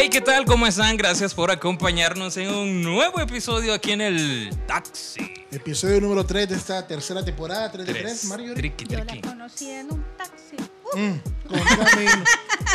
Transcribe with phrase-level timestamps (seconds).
[0.00, 0.44] Hey, ¿qué tal?
[0.44, 0.96] ¿Cómo están?
[0.96, 5.28] Gracias por acompañarnos en un nuevo episodio aquí en el Taxi.
[5.50, 8.24] Episodio número 3 de esta tercera temporada, 3 de 3, Tres.
[8.26, 8.54] Mario.
[8.54, 9.26] Triqui, Yo la triqui.
[9.28, 10.54] conocí en un taxi.
[10.94, 12.24] Mm, con camino.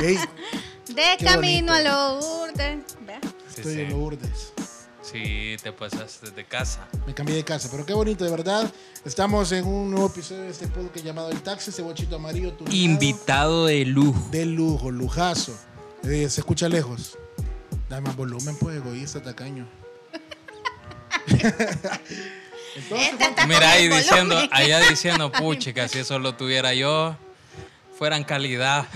[0.01, 0.18] Ey,
[0.93, 1.89] De Qué camino bonito.
[1.89, 2.83] a Lourdes.
[3.07, 3.14] ¿Ve?
[3.21, 3.82] Sí, estoy sí.
[3.82, 4.54] en Lourdes.
[5.01, 6.89] Sí, te pasaste de casa.
[7.07, 8.69] Me cambié de casa, pero qué bonito, de verdad.
[9.05, 12.51] Estamos en un nuevo episodio de este podcast llamado El Taxi, ese bochito amarillo.
[12.51, 12.75] tuneado.
[12.78, 14.28] Invitado de lujo.
[14.29, 15.57] De lujo, lujazo.
[16.04, 17.18] Eh, se escucha lejos.
[17.89, 19.68] Dame más volumen, pues, egoísta, tacaño.
[22.76, 27.16] Entonces, Este Mira ahí diciendo, allá diciendo, puchica, si eso lo tuviera yo,
[27.98, 28.88] fueran calidad.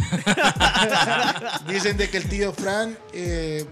[1.67, 3.65] Dicen de que el tío Fran eh,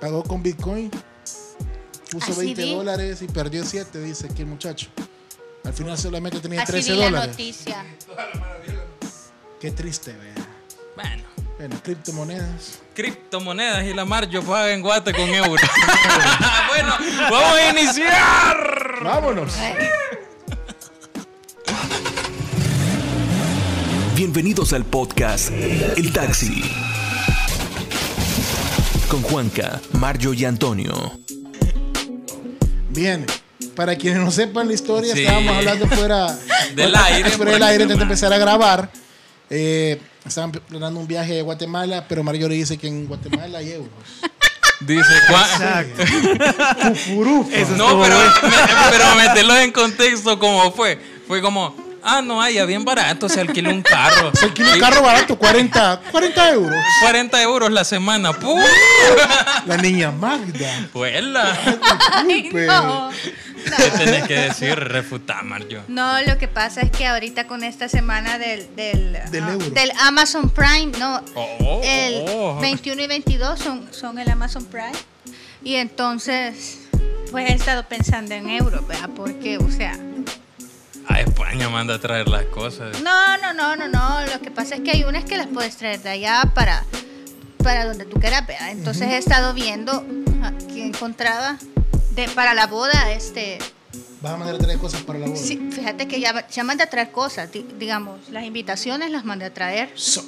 [0.00, 0.90] pagó con Bitcoin,
[2.10, 2.74] puso Así 20 vi.
[2.74, 4.88] dólares y perdió 7, dice aquí el muchacho.
[5.64, 7.30] Al final solamente tenía Así 13 vi la dólares.
[7.30, 7.84] noticia.
[9.60, 10.34] Qué triste, vea.
[10.94, 11.22] Bueno,
[11.62, 12.80] Bueno, criptomonedas.
[12.92, 15.60] criptomonedas y la mar yo pago en guate con euros.
[16.68, 16.92] bueno,
[17.30, 18.98] vamos a iniciar.
[19.04, 19.52] ¡Vámonos!
[24.16, 26.64] Bienvenidos al podcast El Taxi.
[29.08, 31.12] Con Juanca, Mario y Antonio.
[32.88, 33.24] Bien,
[33.76, 35.20] para quienes no sepan la historia, Sí.
[35.20, 36.36] estábamos hablando fuera
[36.74, 38.90] Del aire, fuera del aire antes de empezar a grabar.
[39.48, 43.72] Eh, estaban planeando un viaje a Guatemala, pero Mario le dice que en Guatemala hay
[43.72, 43.90] euros.
[44.80, 45.04] Dice.
[46.82, 47.56] Fufurufa.
[47.76, 50.98] No, pero, me- pero meterlo en contexto como fue.
[51.28, 54.32] Fue como, ah, no, allá bien barato, se alquila un carro.
[54.34, 56.76] Se alquila un carro barato, 40, 40 euros.
[57.02, 58.32] 40 euros la semana.
[58.32, 58.58] ¡Pum!
[59.66, 60.88] La niña Magda.
[60.92, 61.56] Vuela.
[62.12, 63.10] Ay, no.
[63.64, 64.74] ¿Qué tenés que decir?
[64.74, 65.82] Refutar, Mario.
[65.88, 69.92] No, lo que pasa es que ahorita con esta semana del, del, Del ah, del
[70.00, 72.58] Amazon Prime, no, Oh, el oh.
[72.60, 74.92] 21 y 22 son, son el Amazon Prime.
[75.64, 76.78] Y entonces,
[77.30, 79.10] pues he estado pensando en euros, ¿verdad?
[79.14, 79.96] Porque, o sea,
[81.08, 83.00] A España manda a traer las cosas.
[83.02, 84.26] no, no, no, no, no.
[84.26, 86.84] Lo que pasa es que hay unas que las puedes traer de allá para,
[87.62, 88.70] para donde tú quieras, ¿verdad?
[88.70, 90.04] Entonces he estado viendo
[90.68, 91.58] que encontraba
[92.14, 93.58] de, para la boda, este,
[94.20, 95.36] Vas a mandar a traer cosas para la boda.
[95.36, 99.46] Sí, fíjate que ya, ya mandé a traer cosas, di- digamos, las invitaciones las mandé
[99.46, 99.90] a traer.
[99.96, 100.24] So-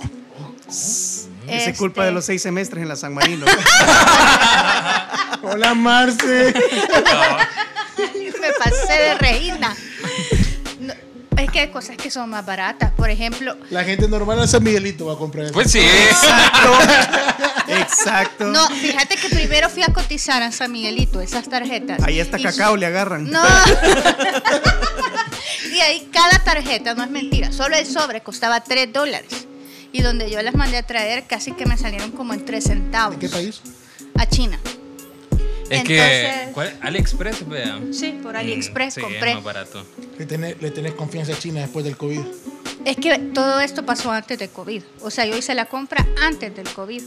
[0.69, 3.47] Esa Este, es culpa de los seis semestres en la San Marino.
[5.43, 6.55] Hola, Marce.
[8.41, 9.75] Me pasé de reina.
[10.81, 10.93] No,
[11.41, 12.91] es que hay cosas que son más baratas.
[12.93, 15.55] Por ejemplo, La gente normal en San Miguelito va a comprar eso.
[15.55, 15.81] Pues sí.
[15.81, 16.73] Exacto.
[18.41, 22.03] No, fíjate que primero fui a cotizar a San Miguelito esas tarjetas.
[22.03, 23.31] Ahí hasta Y- cacao le agarran.
[23.31, 23.43] No.
[25.75, 29.47] y ahí cada tarjeta, no es mentira, solo el sobre costaba 3 dólares.
[29.93, 33.19] Y donde yo las mandé a traer, casi que me salieron como en 3 centavos.
[33.19, 33.61] ¿De qué país?
[34.19, 34.59] A China.
[35.71, 35.99] Es que.
[35.99, 36.77] Entonces- ¿cuál?
[36.83, 37.79] AliExpress, vea.
[37.93, 39.31] Sí, por AliExpress Mm, sí, compré.
[39.31, 39.87] es más barato.
[40.19, 42.21] Le tenés, le tenés confianza a China después del COVID.
[42.85, 44.83] Es que todo esto pasó antes del COVID.
[45.01, 47.03] O sea, yo hice la compra antes del COVID.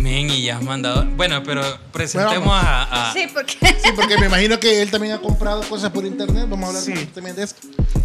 [0.00, 1.04] Men, y ya has mandado.
[1.16, 1.62] Bueno, pero
[1.92, 3.10] presentemos Bueno, a.
[3.10, 6.46] a- Sí, porque Sí, porque me imagino que él también ha comprado cosas por internet.
[6.48, 7.06] Vamos a hablar Sí.
[7.14, 7.60] también de esto.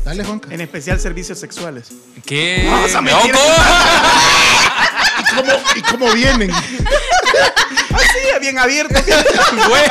[0.05, 0.49] Dale, Juanca.
[0.51, 1.87] En especial servicios sexuales.
[2.25, 2.67] ¿Qué?
[2.69, 3.31] Vamos a ¡No, mentir.
[3.33, 3.45] ¿cómo?
[5.19, 6.51] ¿Y cómo, ¿Y cómo vienen?
[6.51, 8.95] Así, bien abierto.
[9.69, 9.83] Güey.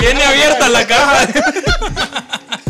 [0.00, 1.28] Viene abierta la caja.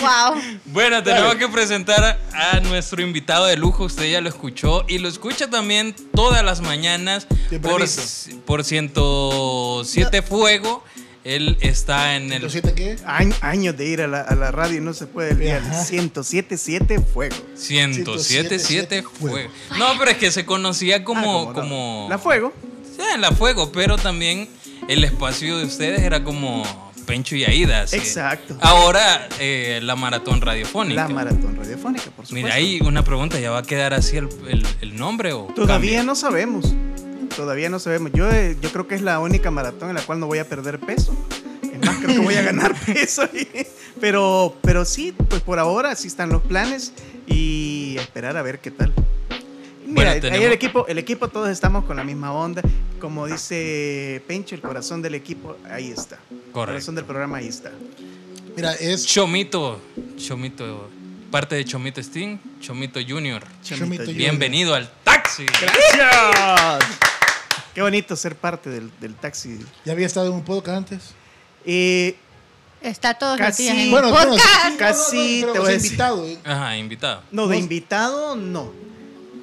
[0.00, 0.42] wow.
[0.66, 3.84] Bueno, tenemos que presentar a nuestro invitado de lujo.
[3.84, 7.26] Usted ya lo escuchó y lo escucha también todas las mañanas
[7.62, 7.82] por,
[8.44, 10.84] por 107 Fuego.
[11.24, 12.34] Él está en el.
[12.44, 12.96] ¿Entonces qué?
[13.04, 15.60] Añ- años de ir a la, a la radio y no se puede olvidar.
[15.60, 15.82] Ajá.
[15.84, 17.34] 107.7 fuego.
[17.56, 19.10] 107 Fuego.
[19.32, 19.50] Fuego.
[19.76, 21.50] No, pero es que se conocía como.
[21.50, 22.08] Ah, como no.
[22.08, 22.52] La fuego.
[22.96, 24.48] Sí, en la Fuego, pero también
[24.88, 26.64] el espacio de ustedes era como
[27.06, 27.84] Pencho y Aida.
[27.84, 28.56] Exacto.
[28.60, 31.02] Ahora eh, la maratón radiofónica.
[31.02, 32.34] La maratón radiofónica, por supuesto.
[32.34, 35.98] Mira, ahí una pregunta, ¿ya va a quedar así el, el- el nombre o Todavía
[35.98, 36.02] cambia?
[36.02, 36.74] no sabemos.
[37.36, 38.12] Todavía no sabemos.
[38.14, 40.48] Yo, eh, yo creo que es la única maratón en la cual no voy a
[40.48, 41.14] perder peso.
[41.62, 43.22] Es más, creo que voy a ganar peso.
[44.00, 46.92] Pero, pero sí, pues por ahora sí están los planes
[47.26, 48.92] y esperar a ver qué tal.
[49.86, 52.62] Mira, Bueno, ahí tenemos- el equipo, el equipo todos estamos con la misma onda.
[53.00, 56.18] Como dice Pencho, el corazón del equipo, ahí está.
[56.30, 57.70] El corazón del programa, ahí está.
[58.56, 59.80] Mira, es Chomito,
[60.16, 60.88] Chomito,
[61.30, 63.42] parte de Chomito Sting, Chomito Junior.
[63.62, 64.16] Chomito Junior.
[64.16, 65.44] Bienvenido al taxi.
[65.44, 66.84] ¡Gracias!
[67.74, 69.58] Qué bonito ser parte del, del taxi.
[69.84, 71.02] ¿Ya había estado en un podcast antes?
[71.66, 72.16] Eh,
[72.80, 73.66] Está todos Casi.
[73.66, 74.78] los días en Bueno, el bueno, podcast.
[74.78, 75.90] Casi pero te voy sea, a decir.
[75.92, 76.26] invitado.
[76.26, 76.38] ¿eh?
[76.44, 77.22] Ajá, invitado.
[77.32, 78.72] no, de invitado, no.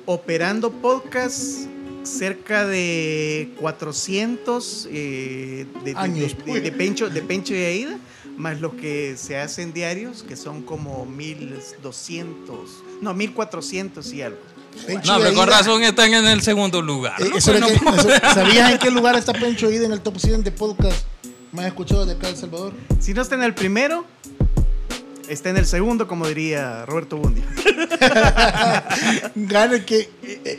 [0.06, 1.68] Operando podcast,
[2.04, 7.98] cerca de 400 eh, de, Años, de, de- de Pencho, de Pencho y Aida,
[8.38, 12.70] más los que se hacen diarios, que son como 1200,
[13.02, 14.38] no, 1400 y algo.
[14.86, 17.22] Pencho No, pero con Aida, razón están en el segundo lugar.
[17.22, 17.38] eh, ¿no?
[17.38, 20.18] eso Pues no que- eso- ¿Sabías en qué lugar está Pencho Ida en el top
[20.20, 21.06] 100 de podcast
[21.54, 22.74] más escuchados de acá de El Salvador?
[23.00, 24.04] Si no está en el primero,
[25.28, 27.44] está en el segundo, como diría Roberto Bundia.
[29.36, 30.10] Gana el que.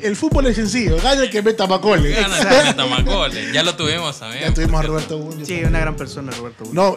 [0.03, 2.11] El fútbol es sencillo, gana el que meta Macole.
[2.11, 3.53] Gana el que meta más goles.
[3.53, 4.45] Ya lo tuvimos también.
[4.45, 5.19] Ya tuvimos a Roberto.
[5.19, 5.45] Bundio.
[5.45, 5.69] Sí, también.
[5.69, 6.83] una gran persona, Roberto Bundia.
[6.83, 6.97] No,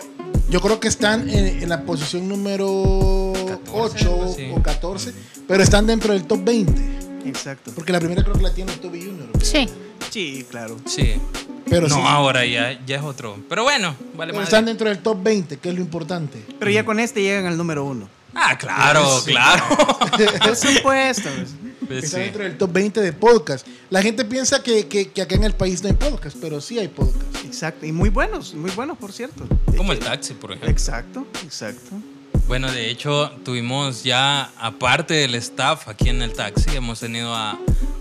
[0.50, 4.52] yo creo que están en, en la posición número 14, 8 algo así.
[4.56, 5.14] o 14,
[5.48, 6.81] pero están dentro del top 20.
[7.25, 7.72] Exacto.
[7.75, 9.28] Porque la primera creo que la tiene Toby Junior.
[9.42, 9.68] Sí.
[10.09, 10.77] Sí, claro.
[10.85, 11.15] Sí.
[11.69, 13.38] Pero no, sí, ahora ya, ya es otro.
[13.49, 14.44] Pero bueno, vale más.
[14.45, 16.41] están dentro del top 20, que es lo importante.
[16.59, 18.07] Pero ya con este llegan al número uno.
[18.33, 19.31] Ah, claro, Sí.
[19.31, 19.63] claro.
[20.45, 21.29] Por supuesto.
[21.88, 22.23] Pues Está sí.
[22.23, 23.65] dentro del top 20 de podcast.
[23.89, 26.77] La gente piensa que, que- que acá en el país no hay podcast, pero sí
[26.79, 27.45] hay podcast.
[27.45, 27.85] Exacto.
[27.85, 29.45] Y muy buenos, muy buenos, por cierto.
[29.75, 30.69] Como el taxi, por ejemplo.
[30.69, 31.91] Exacto, exacto.
[32.48, 37.57] Bueno, de hecho, tuvimos ya, aparte del staff aquí en el taxi, hemos tenido a,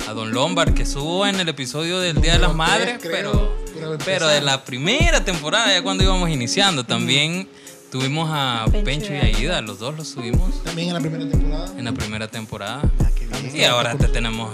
[0.08, 3.98] a Don Lombard, que estuvo en el episodio del Día de las Madres, creo, pero,
[4.04, 7.48] pero de la primera temporada, ya cuando íbamos iniciando, también
[7.90, 9.60] tuvimos a Pencho Pencho y Aida.
[9.62, 11.72] Los dos los tuvimos También en la primera temporada.
[11.78, 12.82] en la primera temporada.
[13.04, 13.56] Ah, qué bien.
[13.56, 14.52] Y ahora te tenemos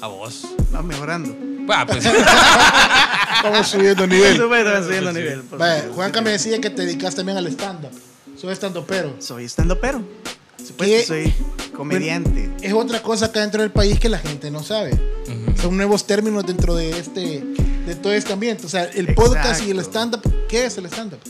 [0.00, 0.46] a vos.
[0.74, 1.36] Va mejorando.
[1.70, 2.04] Ah, pues,
[3.36, 4.40] Estamos subiendo nivel.
[4.50, 5.42] va subiendo nivel.
[5.42, 5.92] supuesto.
[5.94, 7.90] Juanca me decía que te dedicas también al stand-up.
[8.40, 10.02] Soy stand pero Soy estando pero.
[10.64, 11.32] Supuesto, soy
[11.74, 12.50] comediante.
[12.62, 14.92] Es otra cosa acá dentro del país que la gente no sabe.
[14.92, 15.56] ujú.
[15.60, 17.40] Son nuevos términos dentro de este
[17.86, 18.66] de todo este ambiente.
[18.66, 19.90] O sea, el podcast y el Exacto.
[20.20, 20.46] stand-up.
[20.48, 21.20] ¿Qué es el stand-up?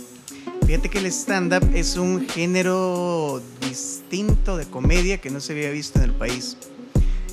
[0.67, 5.99] Fíjate que el stand-up es un género distinto de comedia que no se había visto
[5.99, 6.57] en el país.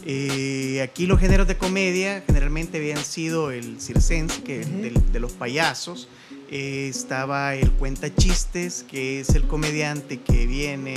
[0.05, 4.77] Eh, aquí los géneros de comedia generalmente habían sido el circense, que es Ujú.
[4.81, 6.07] del- de los payasos.
[6.51, 10.95] Eh, estaba el cuenta chistes, que es el comediante que viene,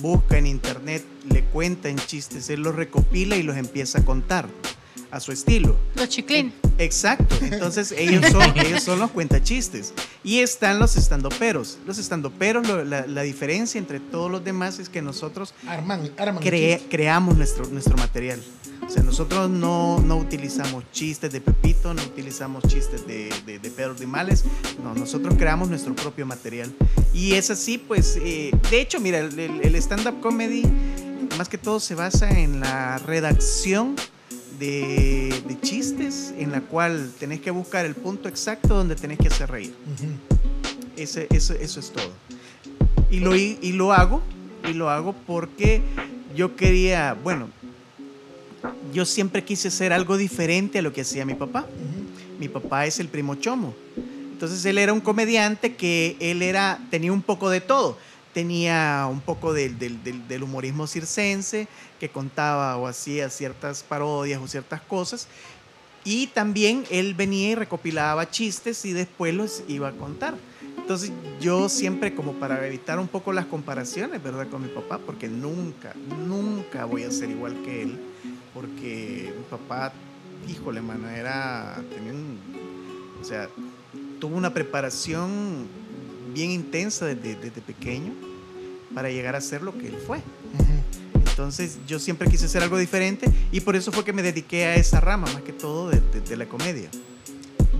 [0.00, 4.48] busca en internet, le cuentan chistes, él los recopila y los empieza a contar
[5.10, 5.76] a su estilo.
[5.96, 6.52] Los chiclín.
[6.78, 9.92] Exacto, entonces ellos son, ellos son los cuentachistes.
[10.24, 11.78] Y están los estandoperos.
[11.86, 16.42] Los estandoperos, lo- la, la diferencia entre todos los demás es que nosotros Arman, arman
[16.88, 18.40] creamos nuestro, nuestro material.
[18.90, 23.70] O sea, nosotros no, no utilizamos chistes de Pepito, no utilizamos chistes de, de, de
[23.70, 24.44] Pedro Dimales,
[24.82, 26.74] no, nosotros creamos nuestro propio material.
[27.14, 30.64] Y es así, pues, eh, de hecho, mira, el, el- stand-up comedy
[31.38, 33.94] más que todo se basa en la redacción
[34.58, 39.28] de, de chistes, en la cual tenés que buscar el punto exacto donde tenés que
[39.28, 39.72] hacer reír.
[40.96, 42.10] Ese, eso, eso es todo.
[43.08, 44.20] Y lo, y, y lo hago,
[44.68, 45.80] y lo hago porque
[46.34, 47.48] yo quería, bueno,
[48.92, 51.66] yo siempre quise hacer algo diferente a lo que hacía mi papá.
[52.38, 53.74] Mi papá es el primo Chomo.
[54.32, 57.98] Entonces él era un comediante que él era, tenía un poco de todo.
[58.32, 61.66] Tenía un poco del, del- del- del humorismo circense,
[61.98, 65.26] que contaba o hacía ciertas parodias o ciertas cosas.
[66.04, 70.34] Y también él venía y recopilaba chistes y después los iba a contar.
[70.78, 74.48] Entonces yo siempre como para evitar un poco las comparaciones, ¿verdad?
[74.48, 75.94] Con mi papá, porque nunca,
[76.26, 77.98] nunca voy a ser igual que él,
[78.54, 79.92] porque mi papá,
[80.48, 82.38] híjole, mano, era, tenía un,
[83.20, 83.48] o sea,
[84.20, 85.66] tuvo una preparación
[86.34, 88.12] bien intensa desde, desde pequeño
[88.94, 90.20] para llegar a ser lo que él fue.
[91.14, 94.74] Entonces yo siempre quise hacer algo diferente y por eso fue que me dediqué a
[94.74, 96.90] esa rama, más que todo de, de- de la comedia.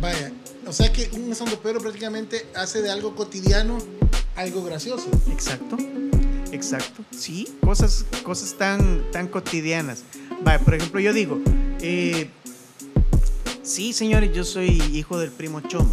[0.00, 0.32] Vaya,
[0.66, 3.78] o sea que un pero prácticamente hace de algo cotidiano
[4.36, 5.10] algo gracioso.
[5.30, 5.76] Exacto,
[6.52, 7.04] exacto.
[7.10, 10.04] Sí, cosas, cosas tan, tan cotidianas.
[10.42, 11.40] Vaya, por ejemplo, yo digo,
[11.80, 12.30] eh,
[13.62, 15.92] sí, señores, yo soy hijo del primo Chomo,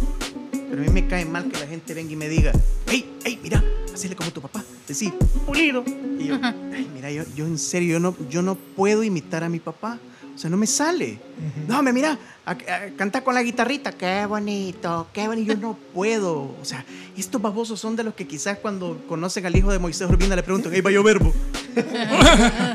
[0.70, 2.52] pero a mí me cae mal que la gente venga y me diga,
[2.86, 3.62] hey, hey, mira,
[3.92, 5.12] hacele como tu papá, decir,
[5.46, 5.84] pulido.
[6.18, 9.48] Y yo, ay, mira, yo, yo en serio, yo no, yo no puedo imitar a
[9.48, 9.98] mi papá.
[10.38, 11.18] O sea, no me sale.
[11.66, 12.16] No, me mira,
[12.46, 12.56] a, a-
[12.96, 13.90] canta con la guitarrita.
[13.90, 15.52] Qué bonito, qué bonito.
[15.52, 16.54] Yo no puedo.
[16.62, 16.84] O sea,
[17.16, 20.44] estos babosos son de los que quizás cuando conocen al hijo de Moisés Urbina le
[20.44, 21.34] preguntan, hey, vaya verbo.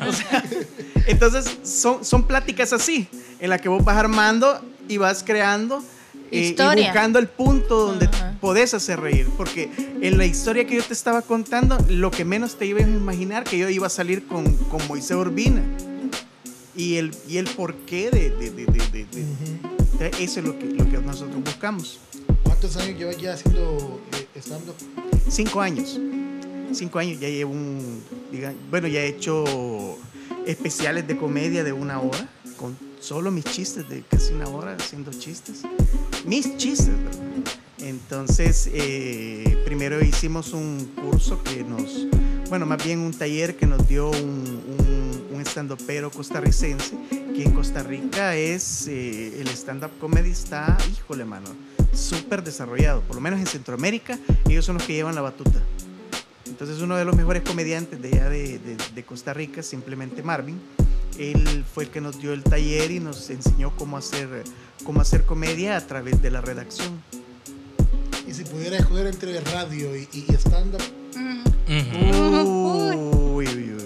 [0.07, 0.43] O sea,
[1.07, 3.07] entonces, son, son pláticas así,
[3.39, 5.81] en las que vos vas armando y vas creando
[6.31, 8.35] eh, y buscando el punto donde Ajá.
[8.41, 9.27] podés hacer reír.
[9.37, 9.69] Porque
[10.01, 13.45] en la historia que yo te estaba contando, lo que menos te ibas a imaginar
[13.45, 15.61] que yo iba a salir con, con Moisés Urbina.
[16.75, 20.89] Y el, y el porqué de, de, de, de- de- eso es lo que, lo
[20.89, 21.99] que nosotros buscamos.
[22.43, 24.75] ¿Cuántos años llevas ya haciendo eh, stand-up?
[25.29, 25.99] Cinco años.
[26.73, 28.01] Cinco años ya llevo un.
[28.31, 29.97] diga- bueno, ya he hecho
[30.47, 32.27] especiales de comedia de una hora
[32.57, 35.61] con solo mis chistes de casi una hora haciendo chistes.
[36.25, 37.21] Mis chistes, ¿verdad?
[37.79, 42.07] Entonces, eh, primero hicimos un curso que nos,
[42.49, 44.17] bueno, más bien un taller que nos dio un,
[44.79, 44.92] un,
[45.43, 51.49] un stand-upero costarricense, que en Costa Rica es, eh, el stand-up comedy está, híjole, mano,
[51.93, 55.61] súper desarrollado, por lo menos en Centroamérica, ellos son los que llevan la batuta.
[56.45, 60.61] Entonces uno de los mejores comediantes de allá de, de, de, Costa Rica, simplemente Marvin,
[61.19, 64.43] él fue el que nos dio el taller y nos enseñó cómo hacer,
[64.85, 67.01] cómo hacer comedia a través de la redacción.
[68.25, 70.81] Y si pudiera escoger entre radio y, y stand-up.
[71.67, 73.82] Uy, uy, uy.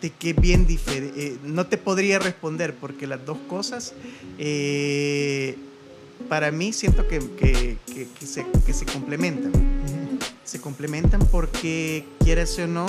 [0.00, 1.26] Que bien diferente.
[1.26, 3.94] Eh, no te podría responder porque las dos cosas,
[4.38, 5.56] eh,
[6.28, 9.50] para mí siento que, que, que, que se, se, complementan.
[10.44, 12.86] Se complementan porque, quieras o no,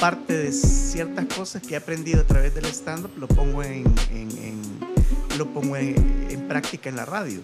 [0.00, 4.30] parte de ciertas cosas que he aprendido a través del stand-up lo pongo en, en,
[4.38, 4.62] en
[5.38, 7.40] lo pongo en, en práctica en la radio.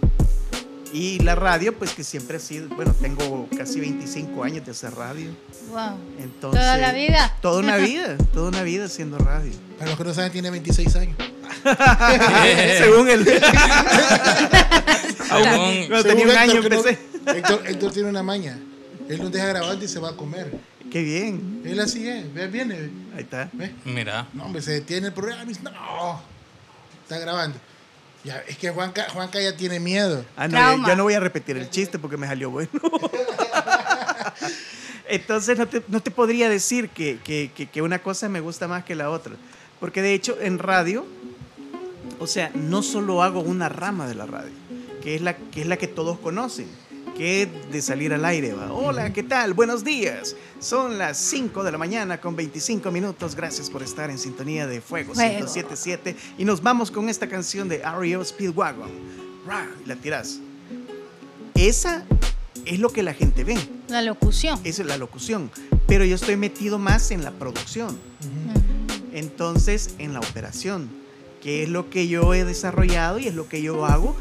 [0.93, 4.93] Y la radio, pues que siempre ha sido, bueno, tengo casi 25 años de hacer
[4.95, 5.31] radio.
[5.69, 5.99] Wow.
[6.19, 7.37] Entonces, toda la vida.
[7.41, 9.53] Toda una vida, toda una vida haciendo radio.
[9.79, 11.17] Para los que no saben, tiene 26 años.
[12.79, 13.25] Según él.
[15.89, 16.99] Cuando tenía un año empecé.
[17.25, 18.59] No, Héctor, Héctor, tiene una maña.
[19.09, 20.53] Él nos deja grabando y se va a comer.
[20.91, 21.63] Qué bien.
[21.65, 22.33] Él así es.
[22.35, 22.91] Ve, viene.
[23.15, 23.49] Ahí está.
[23.53, 23.73] ¿Ve?
[23.85, 24.27] Mira.
[24.33, 26.21] No, hombre, se detiene el programa y dice, no.
[27.03, 27.59] Está grabando.
[28.23, 30.25] Ya, es que Juanca, Juanca ya tiene miedo.
[30.37, 32.71] Ah, no, ya, ya, no voy a repetir el chiste porque me salió bueno.
[35.09, 38.69] Entonces no te, no te, podría decir que, que, que, que, una cosa me gusta
[38.69, 39.33] más que la otra.
[39.81, 41.07] Porque de hecho en radio,
[42.21, 44.53] o sea, no solo hago una rama de la radio,
[45.03, 46.69] que es la que, es la que todos conocen,
[47.21, 48.55] que de salir al aire.
[48.55, 48.73] ¿va?
[48.73, 49.53] Hola, ¿qué tal?
[49.53, 50.35] Buenos días.
[50.59, 53.35] Son las 5 de la mañana con 25 minutos.
[53.35, 55.47] Gracias por estar en sintonía de Fuego, Fuego.
[55.47, 56.15] 107.7.
[56.39, 58.89] Y nos vamos con esta canción de REO Speedwagon.
[59.85, 60.41] La tiras.
[61.55, 62.07] Esa
[62.65, 63.59] es lo que la gente ve.
[63.89, 64.59] La locución.
[64.65, 65.51] Esa es la locución.
[65.87, 67.89] Pero yo estoy metido más en la producción.
[67.89, 69.03] Uh -huh.
[69.13, 70.89] Entonces, en la operación,
[71.43, 74.17] que es lo que yo he desarrollado y es lo que yo hago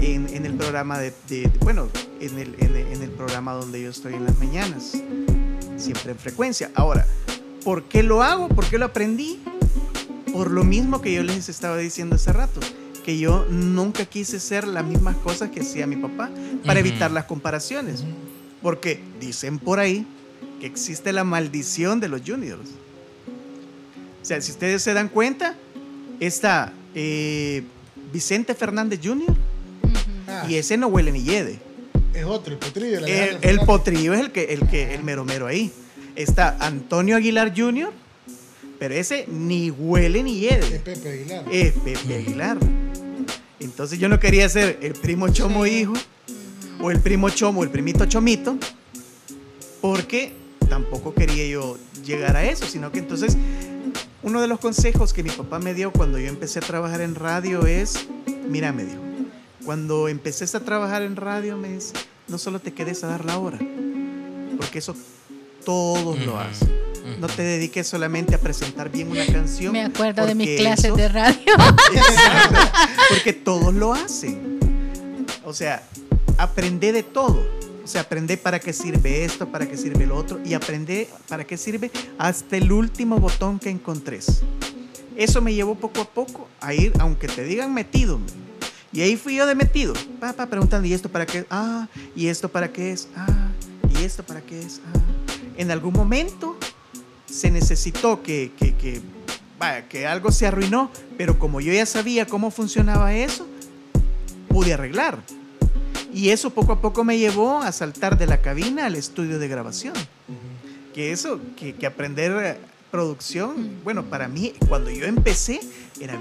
[0.00, 1.88] en, en el programa de, de, bueno,
[2.20, 4.92] en el, en, en el programa donde yo estoy en las mañanas.
[5.76, 6.70] Siempre en frecuencia.
[6.74, 7.06] Ahora,
[7.64, 8.48] ¿por qué lo hago?
[8.48, 9.38] ¿Por qué lo aprendí?
[10.32, 12.60] Por lo mismo que yo les estaba diciendo hace rato
[13.04, 16.28] que yo nunca quise ser las mismas cosas que hacía mi papá
[16.64, 16.88] para uh -huh.
[16.88, 18.00] evitar las comparaciones.
[18.00, 18.62] Uh -huh.
[18.62, 20.04] Porque dicen por ahí
[20.60, 22.68] que existe la maldición de los juniors.
[24.22, 25.54] O sea, si ustedes se dan cuenta,
[26.18, 27.62] está eh,
[28.12, 29.36] Vicente Fernández Jr.
[30.48, 31.58] Y ese no huele ni yede.
[32.14, 32.98] Es otro, el potrillo.
[33.04, 35.72] El, el, potrillo es el que, el que, el mero mero ahí.
[36.14, 37.92] Está Antonio Aguilar Jr.,
[38.78, 40.76] pero ese ni huele ni yede.
[40.76, 41.44] Es Pepe Aguilar.
[41.50, 42.58] Es Pepe Aguilar.
[43.60, 45.80] Entonces yo no quería ser el primo chomo sí.
[45.80, 45.94] hijo
[46.80, 48.58] o el primo chomo, el primito chomito,
[49.80, 50.32] porque
[50.68, 53.36] tampoco quería yo llegar a eso, sino que entonces
[54.22, 57.14] uno de los consejos que mi papá me dio cuando yo empecé a trabajar en
[57.14, 58.06] radio es,
[58.48, 59.05] mira, me dijo,
[59.66, 61.92] cuando empecé a trabajar en radio me dice,
[62.28, 63.58] no solo te quedes a dar la hora,
[64.56, 64.94] porque eso
[65.64, 66.72] todos lo hacen.
[67.20, 69.72] No te dediques solamente a presentar bien una canción.
[69.72, 71.52] Me acuerdo de mis clases eso, de radio.
[73.08, 74.58] porque todos lo hacen.
[75.44, 75.82] O sea,
[76.38, 77.44] aprende de todo.
[77.84, 81.44] O sea, aprende para qué sirve esto, para qué sirve lo otro y aprende para
[81.44, 84.42] qué sirve hasta el último botón que encontres.
[85.16, 88.20] Eso me llevó poco a poco a ir, aunque te digan metido.
[88.96, 89.92] Y ahí fui yo de metido.
[90.18, 91.44] Papá preguntando, ¿y esto para qué?
[91.50, 93.08] Ah, ¿y esto para qué es?
[93.14, 93.50] Ah,
[93.90, 94.80] ¿y esto para qué es?
[94.86, 94.98] Ah.
[95.58, 96.56] En algún momento
[97.26, 99.02] se necesitó que, que, que,
[99.58, 103.46] vaya, que algo se arruinó, pero como yo ya sabía cómo funcionaba eso,
[104.48, 105.18] pude arreglar.
[106.14, 109.46] Y eso poco a poco me llevó a saltar de la cabina al estudio de
[109.46, 109.92] grabación.
[110.94, 112.58] Que eso, que, que, aprender
[112.96, 115.60] producción, bueno, para mí, cuando yo empecé,
[116.00, 116.18] era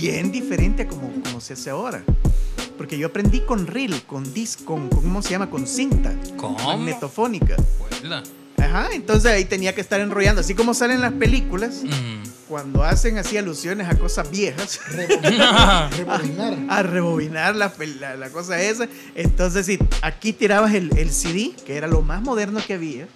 [0.00, 2.02] bien diferente a como, como se hace ahora.
[2.76, 5.48] Porque yo aprendí con reel, con disc, con, ¿cómo se llama?
[5.48, 6.12] Con cinta.
[6.36, 6.58] ¿Cómo?
[6.58, 7.54] Magnetofónica.
[7.78, 8.24] Buena.
[8.58, 12.48] Ajá, entonces ahí tenía que estar enrollando, así como salen las películas, mm.
[12.48, 14.80] cuando hacen así alusiones a cosas viejas.
[14.90, 16.58] rebobinar.
[16.68, 18.88] A, a, rebobinar la, la, la, cosa esa.
[19.14, 23.06] Entonces, si aquí tirabas el, el, CD, que era lo más moderno que había,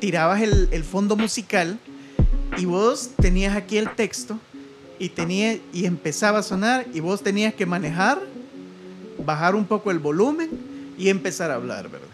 [0.00, 1.80] tirabas el, el, fondo musical
[2.56, 4.38] y vos tenías aquí el texto
[4.98, 8.20] y, tenía, y empezaba a sonar y vos tenías que manejar,
[9.24, 10.50] bajar un poco el volumen
[10.98, 12.08] y empezar a hablar, ¿verdad?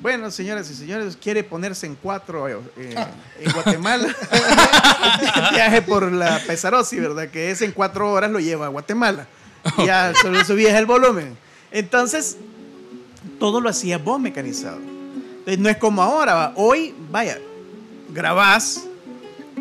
[0.00, 2.56] Bueno, señoras y señores, quiere ponerse en cuatro eh,
[3.38, 4.08] en Guatemala.
[5.52, 7.28] Viaje por la Pesarosi, ¿verdad?
[7.28, 9.26] Que es en cuatro horas, lo lleva a Guatemala.
[9.76, 11.36] Y ya solo subías el volumen.
[11.70, 12.38] Entonces,
[13.38, 14.78] todo lo hacía vos mecanizado.
[14.78, 16.54] Entonces, no es como ahora.
[16.56, 17.38] Hoy, vaya,
[18.08, 18.84] grabás.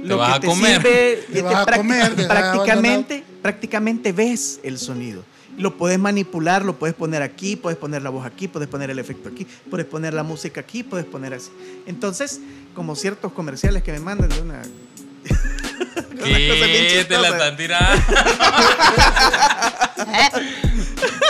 [0.08, 0.76] Te vas a comer.
[0.82, 5.24] sirve, Te eh, vas a comer, te prácticamente, prácticamente ves el sonido.
[5.58, 9.00] Lo puedes manipular, lo puedes poner aquí, puedes poner la voz aquí, puedes poner el
[9.00, 11.50] efecto aquí, puedes poner la música aquí, puedes poner así.
[11.86, 12.40] Entonces,
[12.74, 14.62] como ciertos comerciales que me mandan de una.
[16.24, 17.06] ¿Qué?
[17.08, 18.02] Te la están tirando.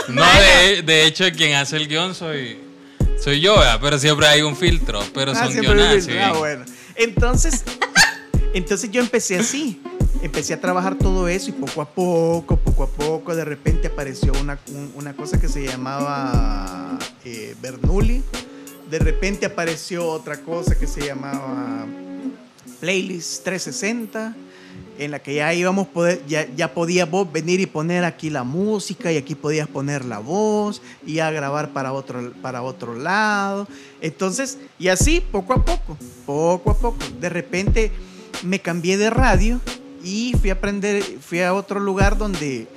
[0.09, 2.59] no, de, de hecho, quien hace el guion soy,
[3.23, 3.79] soy yo, ¿verdad?
[3.81, 5.01] pero siempre hay un filtro.
[5.13, 5.67] Pero Ah, son vi-
[6.19, 6.65] ah, bueno.
[6.95, 7.63] Entonces,
[8.53, 9.81] entonces yo empecé así.
[10.21, 14.33] Empecé a trabajar todo eso y poco a poco, poco a poco, de repente apareció
[14.41, 18.21] una, un- una cosa que se llamaba eh, Bernoulli.
[18.89, 21.85] De repente apareció otra cosa que se llamaba
[22.79, 24.35] Playlist 360
[24.97, 28.43] en la que ya íbamos poder, ya, ya podías vos venir y poner aquí la
[28.43, 33.67] música y aquí podías poner la voz y ya grabar para otro, para otro lado.
[34.01, 36.97] Entonces, y así poco a poco, poco a poco.
[37.21, 37.91] De repente
[38.43, 39.59] me cambié de radio
[40.03, 42.67] y fui a aprender, fui a otro lugar donde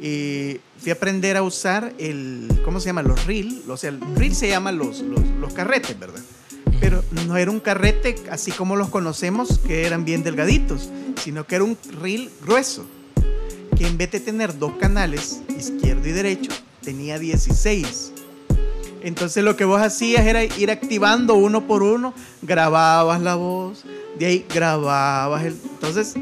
[0.00, 3.02] eh, fui a aprender a usar el, ¿cómo se llama?
[3.02, 3.62] Los reel.
[3.68, 6.20] O sea, el reel se llama los, los, los carretes, ¿verdad?
[6.80, 10.90] Pero no era un carrete así como los conocemos, que eran bien delgaditos,
[11.22, 12.84] sino que era un reel grueso,
[13.78, 16.50] que en vez de tener dos canales, izquierdo y derecho,
[16.82, 18.12] tenía 16.
[19.04, 23.84] Entonces lo que vos hacías era ir activando uno por uno, grababas la voz,
[24.18, 25.44] de ahí grababas.
[25.44, 26.14] Entonces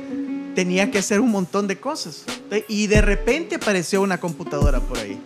[0.54, 2.24] tenías que hacer un montón de cosas.
[2.68, 5.20] Y de repente apareció una computadora por ahí.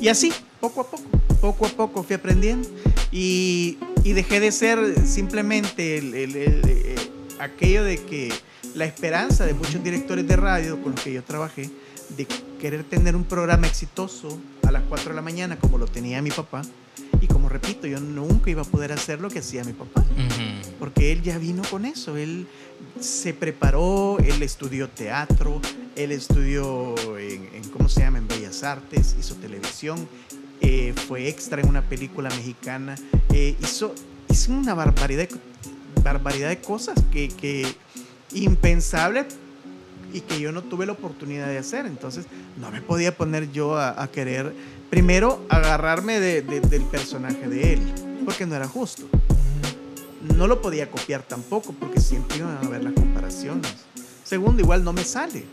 [0.00, 1.04] Y así, poco a poco,
[1.40, 2.68] poco a poco fui aprendiendo
[3.10, 6.96] y, dejé de ser simplemente eh,
[7.38, 8.32] aquello de que
[8.74, 11.70] la esperanza de muchos directores de radio con los que yo trabajé,
[12.16, 12.26] de
[12.60, 16.30] querer tener un programa exitoso a las 4 de la mañana como lo tenía mi
[16.30, 16.62] papá.
[17.20, 20.61] Y como repito, yo nunca iba a poder hacer lo que hacía mi papá Ujú.
[20.82, 22.16] Porque él ya vino con eso.
[22.16, 22.48] Él
[22.98, 25.60] se preparó, él estudió teatro,
[25.94, 28.18] él estudió en, en, ¿cómo se llama?
[28.18, 30.08] En Bellas Artes, hizo televisión,
[30.60, 32.96] eh, fue extra en una película mexicana,
[33.32, 33.94] eh, hizo,
[34.28, 35.28] hizo una barbaridad,
[36.02, 37.64] barbaridad de cosas que, que
[38.34, 39.26] impensable
[40.12, 41.86] y que yo no tuve la oportunidad de hacer.
[41.86, 42.26] Entonces
[42.60, 44.52] no me podía poner yo a, a querer,
[44.90, 47.80] primero, agarrarme de- de- del personaje de él,
[48.24, 49.04] porque no era justo
[50.36, 53.72] no lo podía copiar tampoco porque siempre iban a haber las comparaciones.
[54.24, 55.44] Segundo, igual no me sale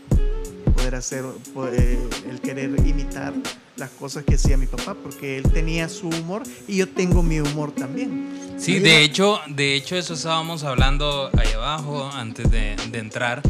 [0.74, 1.24] poder hacer,
[1.72, 1.98] eh,
[2.30, 3.34] el querer imitar
[3.76, 7.40] las cosas que hacía mi papá porque él tenía su humor y yo tengo mi
[7.40, 8.28] humor también.
[8.58, 13.42] Sí, de hecho, de hecho eso estábamos hablando ahí abajo antes de, de entrar.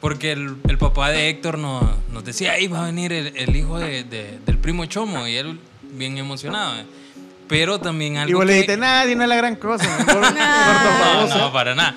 [0.00, 3.54] Porque el, el papá de Héctor nos, nos decía, ahí va a venir el, el
[3.54, 5.26] hijo de- de- del primo Chomo.
[5.26, 5.60] Y él
[5.92, 6.82] bien emocionado.
[7.50, 8.46] Pero también algo Y vos que...
[8.46, 9.84] le dijiste, nadie no es la gran cosa.
[9.98, 11.38] mejor corto No, famoso".
[11.38, 11.94] no, para nada.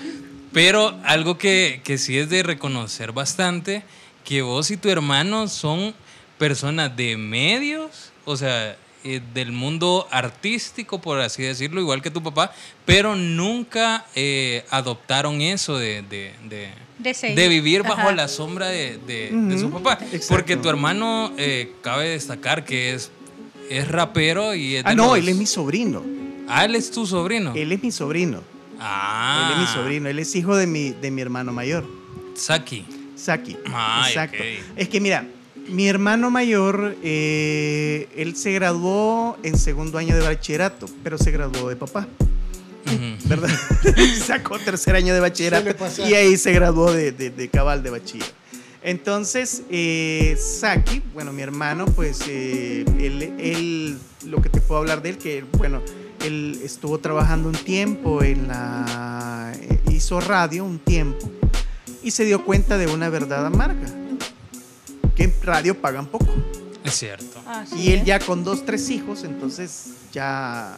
[0.51, 3.83] Pero algo que, que sí es de reconocer bastante,
[4.25, 5.93] que vos y tu hermano son
[6.37, 12.21] personas de medios, o sea, eh, del mundo artístico, por así decirlo, igual que tu
[12.23, 12.51] papá,
[12.85, 17.35] pero nunca eh, adoptaron eso de, de, de- De seguir.
[17.37, 18.11] de vivir bajo Ajá.
[18.13, 19.97] la sombra de, de- de su papá.
[20.11, 20.27] Exacto.
[20.29, 23.11] Porque tu hermano, eh, cabe destacar que es,
[23.69, 26.03] es rapero y es Ah, no, los- él es mi sobrino.
[26.47, 27.53] Ah, él es tu sobrino.
[27.55, 28.41] Él es mi sobrino.
[28.79, 29.47] Ah.
[29.47, 30.09] Él es mi sobrino.
[30.09, 31.85] Él es hijo de mi, de mi hermano mayor.
[32.35, 32.85] Saki.
[33.15, 33.55] Saki.
[33.73, 34.43] Ay, Exacto.
[34.75, 35.25] Es que mira,
[35.69, 41.69] mi hermano mayor, eh, él se graduó en segundo año de bachillerato, pero se graduó
[41.69, 42.07] de papá.
[43.25, 43.49] ¿verdad?
[44.25, 45.73] Sacó tercer año de bachillerato
[46.05, 48.27] y ahí se graduó de, de- de cabal de bachiller.
[48.83, 55.01] Entonces, eh, Saki, bueno, mi hermano, pues eh, él, él- lo que te puedo hablar
[55.01, 55.81] de él, que bueno,
[56.23, 61.29] él estuvo trabajando un tiempo en la, eh, hizo radio un tiempo
[62.01, 63.87] y se dio cuenta de una verdad amarga,
[65.15, 66.27] que en radio pagan poco.
[66.83, 67.41] Es cierto.
[67.45, 68.05] Así Y él es.
[68.05, 70.77] ya con dos, tres hijos, entonces ya,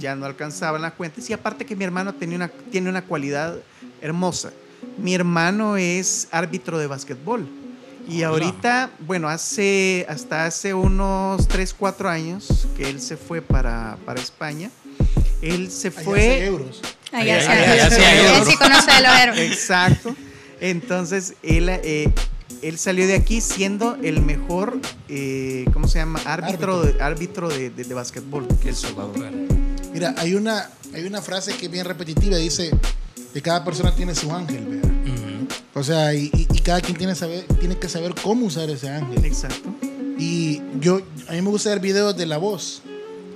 [0.00, 1.30] ya no alcanzaban las cuentas.
[1.30, 3.56] Y aparte que mi hermano tenía una, tiene una cualidad
[4.00, 4.52] hermosa.
[4.98, 7.48] Mi hermano es árbitro de básquetbol.
[8.08, 8.28] Y Hola.
[8.28, 14.20] ahorita, bueno, hace, hasta hace unos 3, 4 años que él se fue para, para
[14.20, 14.70] España.
[15.42, 16.44] Él se Allá hace fue...
[16.46, 16.82] euros.
[17.12, 18.48] Allá Allá- hay Él euros.
[18.48, 19.40] sí conoce de los héroes.
[19.52, 20.14] Exacto.
[20.60, 22.12] Entonces, él, eh,
[22.62, 26.20] él salió de aquí siendo el mejor, eh, ¿cómo se llama?
[26.24, 26.92] Árbitro, Árbitro.
[26.98, 28.46] de, árbitro de, de, de básquetbol.
[28.62, 29.30] Qué Salvador.
[29.92, 32.70] Mira, hay una, hay una frase que es bien repetitiva, dice
[33.36, 34.90] que cada persona tiene su ángel, ¿verdad?
[35.74, 38.88] O sea, y, y- y cada quien tiene, saber, tiene que saber cómo usar ese
[38.88, 39.22] ángel.
[39.26, 39.68] Exacto.
[40.18, 42.80] Y yo, a mí me gusta ver videos de La Voz,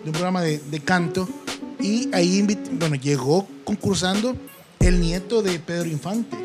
[0.03, 1.29] de un programa de, de canto.
[1.79, 2.41] Y ahí,
[2.79, 4.35] bueno, llegó concursando
[4.79, 6.39] el nieto de Pedro Infante.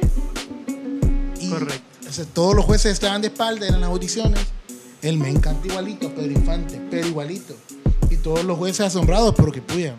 [1.39, 2.09] Y, Correcto.
[2.09, 4.41] o sea, todos los jueces estaban de espalda, eran las audiciones.
[5.01, 7.55] Él me encanta igualito, Pedro Infante, pero igualito.
[8.09, 9.95] Y todos los jueces asombrados, pero que puya.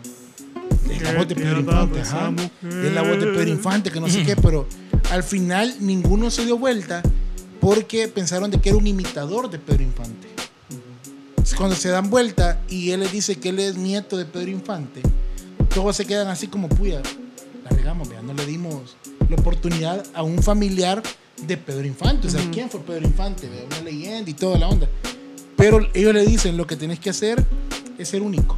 [0.91, 2.33] Es la voz de Pedro Infante, ajá.
[2.63, 4.67] Es la voz de Pedro Infante, que no sé qué, pero
[5.11, 7.01] al final ninguno se dio vuelta
[7.59, 10.27] porque pensaron de que era un imitador de Pedro Infante.
[11.57, 15.01] Cuando se dan vuelta y él les dice que él es nieto de Pedro Infante,
[15.73, 17.01] todos se quedan así como puya.
[17.63, 18.95] La regamos, vea, no le dimos
[19.29, 21.01] la oportunidad a un familiar
[21.45, 22.27] de Pedro Infante.
[22.27, 23.49] O sea, ¿quién fue Pedro Infante?
[23.67, 24.87] Una leyenda y toda la onda.
[25.55, 27.43] Pero ellos le dicen, lo que tenés que hacer
[27.97, 28.57] es ser único.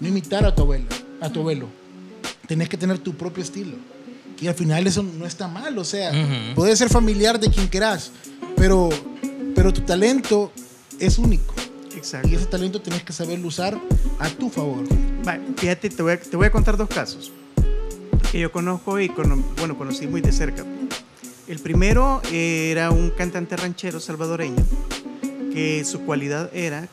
[0.00, 0.86] No imitar a tu abuelo,
[1.20, 1.68] a tu abuelo.
[2.46, 3.76] Tenés que tener tu propio estilo.
[4.40, 6.54] Y al final eso no está mal, o sea, Ujú.
[6.54, 8.10] puedes ser familiar de quien quieras,
[8.56, 8.88] pero,
[9.54, 10.50] pero tu talento
[10.98, 11.54] es único.
[11.94, 12.28] Exacto.
[12.28, 13.78] Y ese talento tenés que saberlo usar
[14.18, 14.84] a tu favor.
[15.28, 17.32] Va, fíjate, te voy, a, te voy a contar dos casos
[18.32, 20.64] que yo conozco y bueno, conocí muy de cerca.
[21.48, 24.64] El primero eh, era un cantante ranchero salvadoreño
[25.52, 26.88] que su cualidad era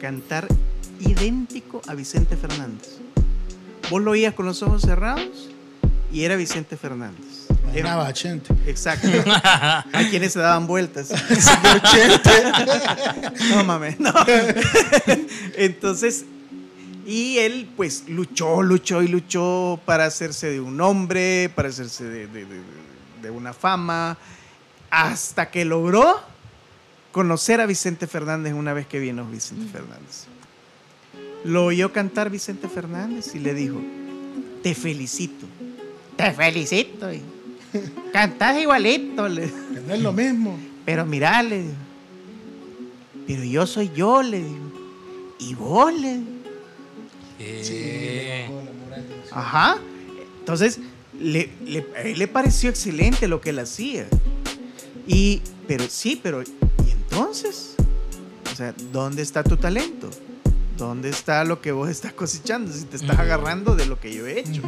[0.00, 0.48] cantar
[0.98, 2.96] idéntico a Vicente Fernández.
[3.90, 5.48] Vos lo oías con los ojos cerrados
[6.12, 7.46] y era Vicente Fernández.
[7.74, 8.54] Era- Nada, Chente.
[8.66, 9.08] Exacto.
[9.92, 11.10] Hay quienes se daban vueltas.
[13.50, 14.12] No mames, no.
[15.56, 16.24] Entonces,
[17.06, 22.26] y él pues luchó, luchó y luchó para hacerse de un hombre, para hacerse de,
[22.26, 22.60] de- de-
[23.22, 24.16] de una fama,
[24.90, 26.20] hasta que logró
[27.12, 30.26] conocer a Vicente Fernández una vez que vino Vicente Fernández.
[31.46, 33.80] Lo oyó cantar Vicente Fernández y le dijo,
[34.62, 35.46] te felicito.
[36.16, 37.12] Te felicito.
[37.12, 37.22] y
[38.12, 39.28] Cantás igualito.
[39.28, 40.58] le- Que no es lo mismo.
[40.84, 41.74] pero mirá, le digo,
[43.26, 44.72] pero yo soy yo, le digo.
[45.38, 46.30] Y vos, le digo.
[47.38, 48.48] Eh,
[49.30, 49.78] Ajá.
[50.40, 50.80] Entonces,
[51.20, 54.06] le, le- a él le pareció excelente lo que él hacía.
[55.06, 57.74] Y, pero sí, pero, ¿y entonces?
[58.52, 60.08] O sea, ¿dónde está tu talento?
[60.76, 62.70] ¿Dónde está lo que vos estás cosechando?
[62.72, 64.62] Si te estás agarrando de lo que yo he hecho.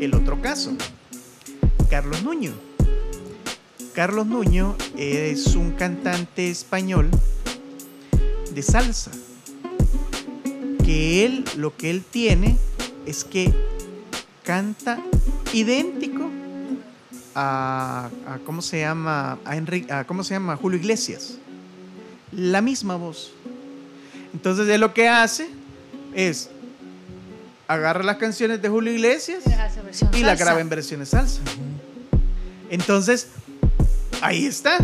[0.00, 0.72] El otro caso,
[1.88, 2.52] Carlos Nuño.
[3.94, 7.10] Carlos Nuño es un cantante español
[8.54, 9.10] de salsa.
[10.84, 12.56] Que él, lo que él tiene
[13.04, 13.52] es que
[14.44, 15.00] canta
[15.52, 16.30] idéntico
[17.34, 18.10] a,
[18.46, 19.38] ¿cómo se llama?
[19.44, 20.56] A- ¿Cómo se llama?
[20.56, 21.36] Julio Iglesias.
[22.32, 23.32] La misma voz.
[24.32, 25.48] Entonces él lo que hace
[26.14, 26.50] es
[27.68, 29.42] agarra las canciones de Julio Iglesias
[30.18, 31.40] y la graba en versiones salsa.
[32.70, 33.28] Entonces,
[34.20, 34.76] ahí está.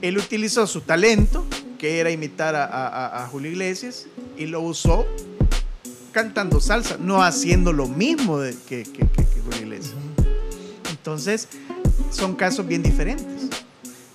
[0.00, 1.44] Él utilizó su talento,
[1.78, 5.06] que era imitar a, a- a- a Julio Iglesias, y lo usó
[6.12, 9.94] cantando salsa, no haciendo lo mismo de- que, que- que- que Julio Iglesias.
[10.90, 11.48] Entonces,
[12.10, 13.50] son casos bien diferentes.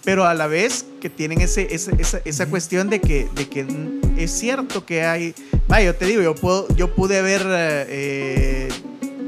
[0.07, 3.67] Pero a la vez que tienen ese, ese- esa, esa cuestión de que, de que
[4.17, 5.35] es cierto que hay...
[5.67, 7.41] Vaya, yo te digo, yo, puedo, yo pude haber...
[7.45, 8.69] eh,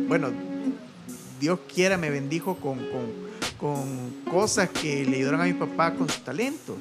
[0.07, 0.29] bueno,
[1.41, 3.11] Dios quiera me bendijo con, con,
[3.57, 6.77] con cosas que le ayudaron a mi papá con su talento.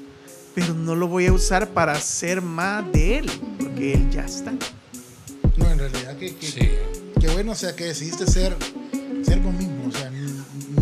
[0.55, 4.53] Pero no lo voy a usar para hacer más de él, porque él ya está.
[5.57, 6.69] No, en realidad que, que, sí.
[7.21, 8.55] que bueno, o sea, que decidiste ser,
[9.25, 10.09] ser vos mismo, o sea,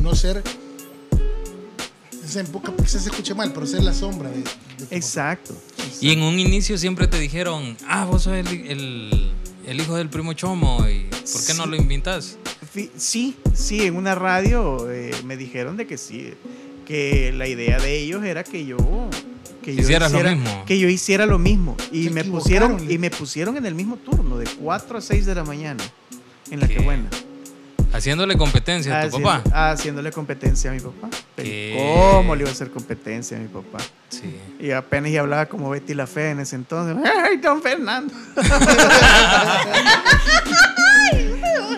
[0.03, 0.43] no ser,
[2.37, 4.45] en poca, quizás se escuche mal, pero ser la sombra de, de.
[4.97, 5.55] Exacto.
[6.01, 9.33] Y en un inicio siempre te dijeron, ah, vos sos el, el-
[9.67, 12.39] el hijo del primo Chomo, y ¿por qué no lo invitas?
[12.97, 16.35] Sí, sí, en una radio eh, me dijeron de que sí,
[16.87, 18.77] que la idea de ellos era que yo
[19.63, 20.65] que yo Hicieras lo hiciera, mismo.
[20.65, 23.97] que yo hiciera lo mismo y Se me pusieron y me pusieron en el mismo
[23.97, 25.83] turno de 4 a 6 de la mañana
[26.53, 26.75] en la ¿Qué?
[26.77, 27.11] que buena.
[27.97, 29.73] Haciéndole competencia a tu Haciendo- papá.
[29.73, 31.09] Haciéndole competencia a mi papá.
[31.35, 32.11] Pero ¿Qué?
[32.13, 33.79] ¿Cómo le iba a hacer competencia a mi papá?
[34.11, 34.37] Sí.
[34.61, 36.97] Y apenas y hablaba como Betty la Fe en ese entonces.
[37.25, 38.13] ¡Ay, don Fernando!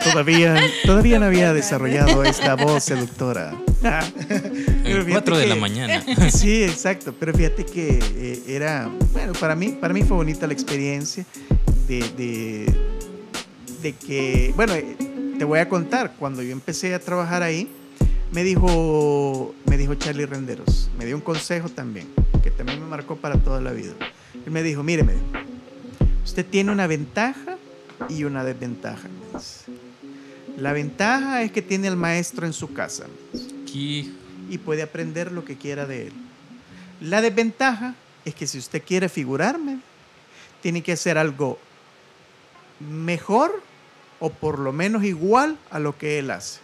[0.04, 3.54] todavía, todavía no había desarrollado esta voz seductora.
[3.80, 4.00] Pero
[4.84, 6.02] El fíjate 4 de la mañana.
[6.30, 7.14] Sí, exacto.
[7.18, 11.24] Pero fíjate que eh, era, bueno, para mí, para mí fue bonita la experiencia
[11.86, 12.74] de, de,
[13.82, 14.96] de que, bueno, eh,
[15.38, 17.68] te voy a contar, cuando yo empecé a trabajar ahí,
[18.32, 22.08] me dijo, me dijo Charlie Renderos, me dio un consejo también,
[22.42, 23.92] que también me marcó para toda la vida.
[24.44, 25.24] Él me dijo, mire, me dijo,
[26.24, 27.56] usted tiene una ventaja
[28.08, 29.08] y una desventaja.
[29.08, 29.70] me dice.
[30.56, 33.06] La ventaja es que tiene al maestro en su casa
[33.62, 34.12] Aquí.
[34.50, 36.12] y puede aprender lo que quiera de él.
[37.00, 39.78] La desventaja es que si usted quiere figurarme,
[40.60, 41.60] tiene que hacer algo
[42.80, 43.67] mejor
[44.20, 46.60] o por lo menos igual a lo que él hace.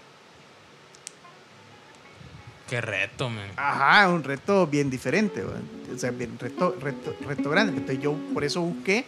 [2.69, 3.49] Qué reto, man.
[3.57, 5.61] Ajá, un reto bien diferente, ¿verdad?
[5.95, 7.73] o sea, bien reto, reto, reto grande.
[7.77, 9.05] Entonces yo por eso busqué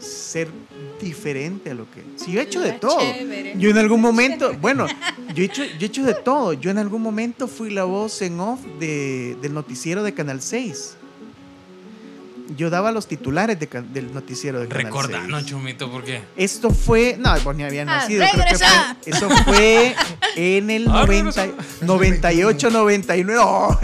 [0.00, 0.48] ser
[1.00, 2.02] diferente a lo que...
[2.16, 2.98] Si yo he hecho de Mira, todo.
[3.00, 3.54] chévere.
[3.58, 4.86] Yo en algún momento, bueno,
[5.34, 6.52] yo he, hecho, yo he hecho de todo.
[6.54, 10.96] Yo en algún momento fui la voz en off de- del noticiero de Canal 6.
[12.56, 15.46] Yo daba los titulares de can- del noticiero de Canal Recordanos, 6.
[15.50, 16.22] Chumito, ¿por qué?
[16.36, 18.20] Esto fue, no, vos ni habían Ah, nacido.
[18.22, 18.96] creo que regresa.
[19.02, 19.94] fue- eso fue
[20.36, 21.64] en el Ah, 90, regresa.
[21.82, 23.40] 98, 99.
[23.42, 23.78] Oh,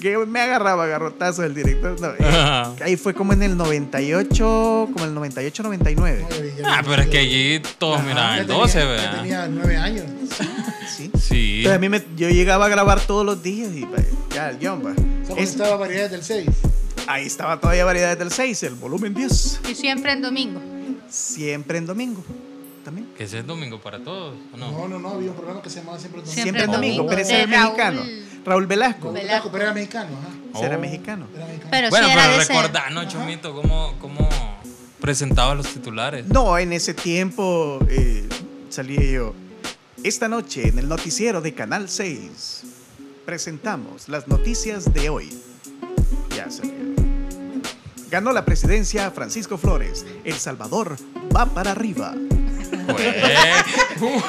[0.00, 2.00] que me agarraba garrotazo el director.
[2.00, 6.26] No, eh, ahí fue como en el 98, como el 98, 99.
[6.64, 9.16] Ah, pero es que allí todos miraban el 12, Ya ¿verdad?
[9.20, 10.06] tenía nueve años.
[10.96, 11.10] Sí.
[11.20, 11.56] Sí.
[11.58, 14.58] Entonces a mí me- yo llegaba a grabar todos los días y pues, ya el
[14.58, 14.94] guion va.
[15.26, 16.48] Solo Es- estaba variedades del 6.
[17.06, 19.60] ahí estaba todavía Variedades del 6, el volumen 10.
[19.68, 20.60] Y siempre en domingo.
[21.08, 22.24] Siempre en domingo.
[22.84, 23.08] También.
[23.16, 24.72] Que ese es domingo para todos, ¿o no?
[24.72, 26.34] No, no, no, había un programa que se llamaba Siempre Domingo.
[26.34, 27.10] Siempre, Siempre en en domingo, domingo.
[27.10, 28.02] pero ese era mexicano.
[28.02, 29.12] Raúl- Raúl Velasco.
[29.12, 29.48] Velasco.
[29.52, 30.28] Pero era mexicano, ajá.
[30.56, 30.80] Ese era Oh.
[30.80, 31.26] mexicano.
[31.32, 31.70] Era mexicano.
[31.70, 34.28] Pero bueno, sí era pero recordanos, Chumito, cómo, cómo
[35.00, 36.26] presentaba los titulares.
[36.26, 38.28] No, en ese tiempo eh,
[38.68, 39.34] salía yo.
[40.04, 42.62] Esta noche en el noticiero de Canal 6
[43.24, 45.32] presentamos las noticias de hoy.
[46.36, 46.72] Ya salía.
[48.10, 50.04] Ganó la presidencia Francisco Flores.
[50.24, 50.96] El Salvador
[51.34, 52.14] va para arriba.
[53.98, 54.20] Como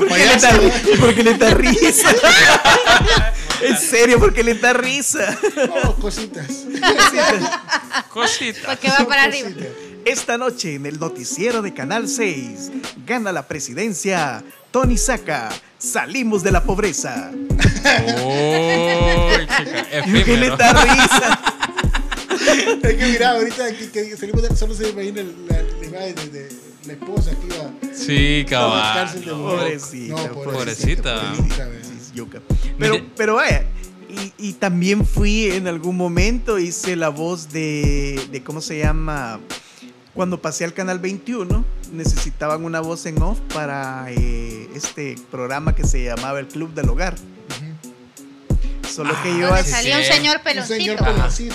[0.00, 1.00] ¿Por qué le da, payaso.
[1.00, 2.10] por qué le da risa?
[3.62, 5.38] en serio, ¿por qué le da risa?
[5.84, 6.46] Oh, cositas.
[8.10, 8.66] cosita.
[8.68, 9.48] Porque va para arriba.
[9.48, 9.87] Cositas.
[10.08, 12.70] Esta noche en el noticiero de Canal 6
[13.06, 15.50] gana la presidencia Tony Saca.
[15.78, 17.30] Salimos de la pobreza.
[17.34, 17.46] Uy,
[19.46, 21.40] chica, ¿Por qué risa?
[22.82, 26.30] Es que mira, ahorita que, que salimos de, solo se imagina la, la imagen de,
[26.30, 26.52] de
[26.86, 28.94] la esposa que iba Sí, a la cabal.
[28.94, 29.56] cárcel de Bogotá.
[29.62, 31.32] Pobrecita, No, pobrecita.
[31.34, 32.40] pobrecita.
[32.78, 33.66] Pero, pero vaya,
[34.08, 39.40] y, y también fui en algún momento, hice la voz de, de, ¿cómo se llama?
[40.14, 45.84] Cuando pasé al canal 21, necesitaban una voz en off para eh, este programa que
[45.84, 47.14] se llamaba El Club del Hogar.
[48.88, 51.04] Solo que yo Ah, Donde sí, salía un señor peloncito.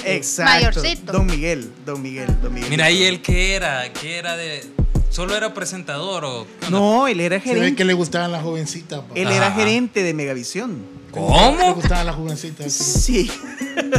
[0.05, 0.51] Exacto.
[0.53, 1.11] Mayorcito.
[1.11, 2.69] Don Miguel, Don Miguel, Don Miguel.
[2.69, 3.91] Mira, ¿y él qué era?
[3.91, 4.82] ¿Qué era de...?
[5.13, 6.47] ¿Solo era presentador o...?
[6.71, 7.75] No, él era Se ve gerente.
[7.75, 9.01] que le gustaban las jovencitas.
[9.01, 9.13] pa.
[9.13, 10.71] Él era gerente de Megavisión.
[11.05, 11.75] Le ¿Cómo?
[11.75, 12.73] gustaban las jovencitas.
[12.73, 13.29] sí.
[13.29, 13.31] Sí.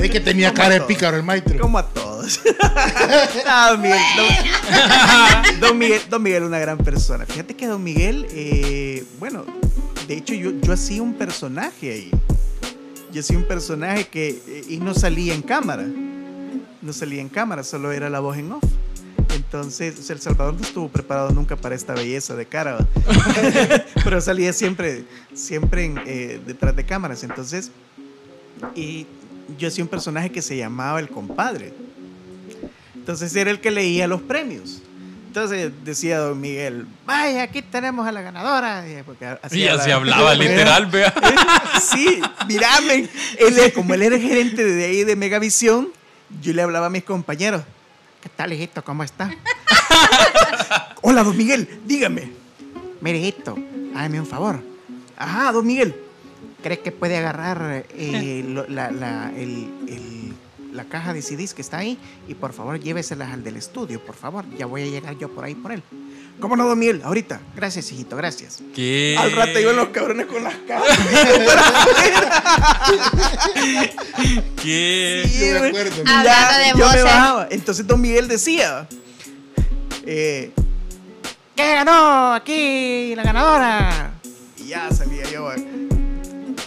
[0.03, 0.89] Es que tenía Como cara de todo.
[0.89, 1.61] pícaro el maestro.
[1.61, 2.41] Como a todos.
[3.47, 7.27] Ah, don, Miguel, don, don Miguel, don Miguel, una gran persona.
[7.27, 9.45] Fíjate que Don Miguel, eh, bueno,
[10.09, 12.11] de hecho yo, yo hacía un personaje ahí.
[13.13, 15.85] Yo hacía un personaje que, eh, y no salía en cámara.
[16.83, 18.65] No salía en cámara, solo era la voz en off.
[19.35, 22.79] Entonces, o sea, El Salvador no estuvo preparado nunca para esta belleza de cara,
[24.05, 27.23] pero salía siempre, siempre en, eh, detrás de cámaras.
[27.25, 27.71] Entonces,
[28.75, 29.07] y
[29.59, 31.73] yo hacía un personaje que se llamaba El Compadre.
[32.95, 34.81] Entonces era el que leía los premios.
[35.27, 38.85] Entonces decía don Miguel, vaya, aquí tenemos a la ganadora.
[39.43, 40.31] Así Y así hablaba.
[40.31, 41.13] hablaba, literal, vea.
[41.83, 42.21] Sí.
[43.39, 45.89] Él, es- como él era gerente de ahí de Megavisión,
[46.41, 47.63] yo le hablaba a mis compañeros.
[48.25, 48.83] ¿Qué tal, hijito?
[48.83, 49.31] ¿Cómo está?
[51.03, 52.33] Hola, don Miguel, dígame.
[53.01, 53.55] Mire, hijito,
[53.95, 54.61] hágame un favor.
[55.17, 55.95] Ajá, don Miguel.
[56.63, 60.33] ¿Crees que puede agarrar eh, lo- la, la- el- el-
[60.73, 61.99] la caja de CDs que está ahí?
[62.27, 64.47] Y por favor, lléveselas al del estudio, por favor.
[64.57, 65.83] Ya voy a llegar yo por ahí por él.
[66.41, 67.01] ¿Cómo no, don Miguel?
[67.05, 67.41] Ahorita.
[67.55, 68.59] Gracias, hijito, gracias.
[68.75, 69.17] ¿Qué?
[69.19, 70.99] Al rato iban los cabrones con las cajas.
[74.63, 75.25] ¿Qué?
[75.27, 76.05] Sí, Yo me acuerdo.
[76.05, 77.49] Ya, Hablando de yo me bajaba.
[77.51, 78.87] Entonces don Miguel decía,
[80.07, 80.51] eh,
[81.55, 84.13] ¿qué ganó aquí la ganadora?
[84.59, 85.49] Y ya salía yo,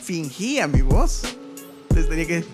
[0.01, 1.23] fingía mi voz.
[1.89, 2.45] Entonces tenía que,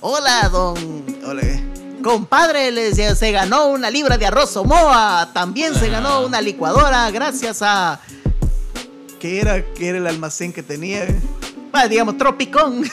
[0.00, 1.71] hola don, hola, eh,
[2.02, 7.60] compadre, les, se ganó una libra de arroz Omoa, también se ganó una licuadora gracias
[7.62, 8.00] a,
[9.20, 11.06] ¿qué era, qué era el almacén que tenía?
[11.72, 12.84] Ah, digamos, Tropicón.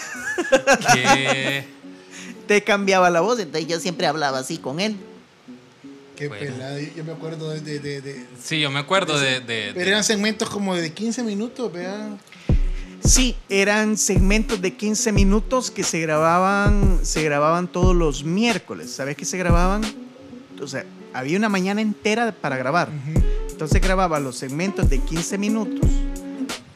[0.93, 1.65] ¿Qué?
[2.47, 4.95] te cambiaba la voz, entonces yo siempre hablaba así con él.
[6.15, 6.45] Qué Bueno.
[6.53, 6.79] pelada.
[6.79, 7.61] Yo me acuerdo de.
[7.61, 9.39] de, de- de- Sí, yo me acuerdo de...
[9.39, 12.09] de- pero eran segmentos como de 15 minutos, vea.
[13.03, 18.91] Sí, eran segmentos de 15 minutos que se grababan, se grababan todos los miércoles.
[18.91, 19.81] ¿Sabes qué se grababan?
[20.61, 22.89] O sea, había una mañana entera para grabar.
[23.49, 25.89] Entonces grababa los segmentos de 15 minutos,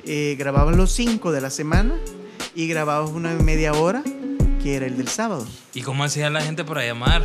[0.05, 1.95] eh, grababa los 5 de la semana
[2.55, 4.03] y grababa una media hora,
[4.61, 5.45] que era el del sábado.
[5.73, 7.23] ¿Y cómo hacía la gente para llamar?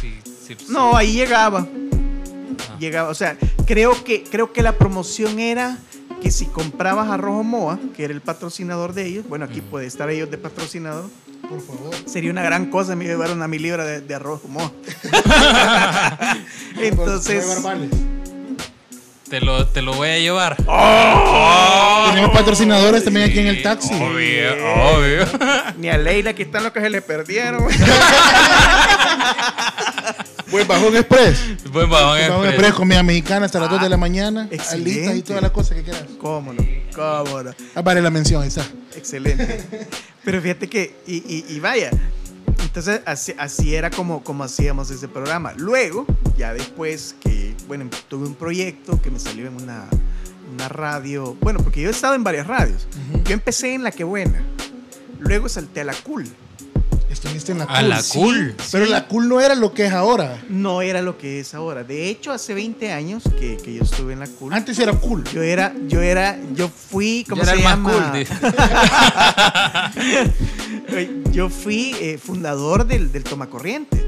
[0.00, 0.66] Sí, sí, sí.
[0.68, 1.66] No, ahí llegaba.
[1.66, 2.76] Ah.
[2.78, 5.78] Llegaba, o sea, creo que, creo que la promoción era
[6.22, 9.86] que si comprabas a Rojo Moa, que era el patrocinador de ellos, bueno, aquí puede
[9.86, 11.10] estar ellos de patrocinador,
[11.48, 11.92] Por favor.
[12.06, 14.70] sería una gran cosa me llevaron a mi libra de, de arroz Moa.
[16.80, 17.44] Entonces.
[19.28, 20.56] Te lo, te lo voy a llevar.
[20.56, 23.94] Tenemos patrocinadores también aquí en el taxi.
[23.94, 24.52] Obvio,
[24.94, 25.26] obvio.
[25.78, 27.64] ni a Leila que están los que se le perdieron.
[30.52, 31.38] Buen bajón express.
[31.72, 32.48] Buen bajón Bajón express.
[32.50, 34.48] express, comida mexicana hasta las 2 de la mañana.
[34.50, 35.16] excelente.
[35.16, 36.04] Y todas las cosas que quieras.
[36.20, 36.62] ¿Cómo no?
[36.94, 37.50] ¿Cómo no?
[37.74, 38.64] Ah, vale la mención, ahí está.
[38.94, 39.64] Excelente.
[40.24, 41.90] Pero fíjate que, y, y- y vaya,
[42.60, 45.52] entonces así, así era como, como hacíamos ese programa.
[45.56, 49.86] Luego, ya después que, bueno, tuve un proyecto que me salió en una,
[50.52, 52.86] una radio, bueno, porque yo he estado en varias radios.
[53.24, 54.42] Yo empecé en La Que Buena,
[55.18, 56.28] luego salté a La Cool.
[57.12, 57.88] Estuviste en la A cool.
[57.90, 58.54] la cool.
[58.72, 60.42] Pero la cool no era lo que es ahora.
[60.48, 61.84] No era lo que es ahora.
[61.84, 64.54] De hecho, hace 20 años que, que yo estuve en La Cool.
[64.54, 65.22] Antes era cool.
[65.32, 67.92] Yo era, yo era, yo fui, ¿cómo Yo era se el más llama?
[67.92, 68.34] cool, dice.
[71.32, 74.04] Yo fui eh, fundador del, del Toma Corriente,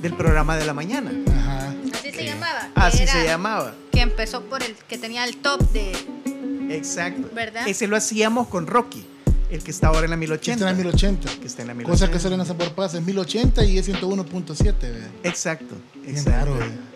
[0.00, 1.10] del programa de la mañana.
[1.30, 1.74] Ajá.
[1.94, 2.68] Así se llamaba.
[2.74, 3.74] Así era- se llamaba.
[3.92, 5.92] Que empezó por el que tenía el top de.
[6.70, 7.28] Exacto.
[7.34, 7.68] ¿Verdad?
[7.68, 9.06] Ese lo hacíamos con Rocky,
[9.50, 10.52] el que está ahora en la Que 1080.
[10.52, 11.40] está en la 1080.
[11.40, 11.90] Que está en la 1080.
[11.90, 14.78] Cosa que salen a Sabor Paz es 1080 y es 101.7.
[14.80, 15.10] ¿verdad?
[15.24, 15.74] Exacto.
[15.94, 16.30] Bien exacto.
[16.30, 16.54] raro.
[16.54, 16.68] ¿verdad?
[16.68, 16.90] Mm.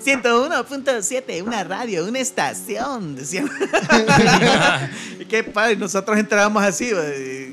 [0.00, 3.50] 101.7, una radio, una estación, decían.
[5.28, 6.90] Qué padre, nosotros entrábamos así,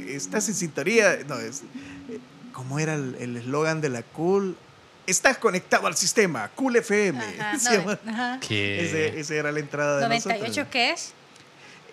[0.08, 1.20] estás en sintonía.
[1.28, 1.64] No, es,
[2.54, 4.56] ¿Cómo era el eslogan de la Cool?
[5.06, 7.20] Estás conectado al sistema, Cool FM.
[7.40, 8.40] Ajá, no, ajá.
[8.46, 8.86] ¿Qué?
[8.86, 10.68] Ese, ese era la entrada de 98, nosotros.
[10.70, 11.14] ¿qué es?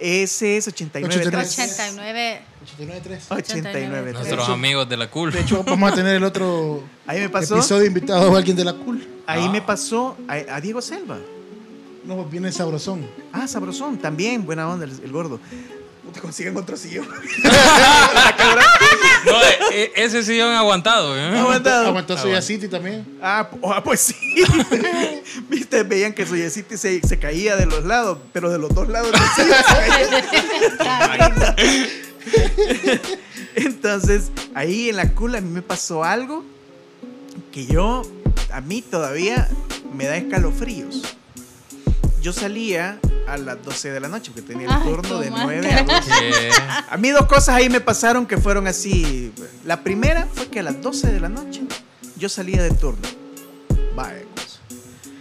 [0.00, 1.14] Ese es 89.
[1.16, 2.42] 89.
[2.66, 3.20] 89.
[3.30, 3.37] 89.3.
[3.38, 4.12] 89.
[4.12, 5.33] Nuestros amigos de la cool.
[5.33, 7.54] De hecho, vamos a tener el otro Ahí me pasó.
[7.57, 9.07] episodio invitado a alguien de la cool.
[9.26, 9.50] Ahí Ah.
[9.50, 11.18] me pasó a, a Diego Selva.
[12.04, 13.09] No, viene sabrosón.
[13.33, 15.40] Ah, sabrosón, también, buena onda, el, el gordo.
[16.12, 17.09] Te consiguen otro sillón.
[19.26, 21.16] No, eh, eh, ese sillón aguantado.
[21.16, 21.38] ¿eh?
[21.38, 21.87] Aguantado.
[21.88, 23.07] Aguantó Soya City también.
[23.22, 24.14] Ah, p- ah, pues sí.
[25.48, 28.88] Viste, veían que su yesita se, se caía de los lados, pero de los dos
[28.88, 29.11] lados.
[29.12, 31.57] no se caía.
[33.57, 36.44] Entonces, ahí en la cula a mí me pasó algo
[37.52, 38.02] que yo,
[38.52, 39.48] a mí todavía
[39.94, 41.16] me da escalofríos.
[42.24, 45.30] Yo salía a las 12 de la noche, porque tenía el Ay, turno tu de
[45.30, 45.60] madre.
[45.60, 46.10] 9 a 12.
[46.10, 46.50] ¿Qué?
[46.88, 49.30] A mí dos cosas ahí me pasaron que fueron así.
[49.66, 51.60] La primera fue que a las 12 de la noche
[52.16, 53.06] yo salía de turno.
[53.94, 54.58] Vaya cosa.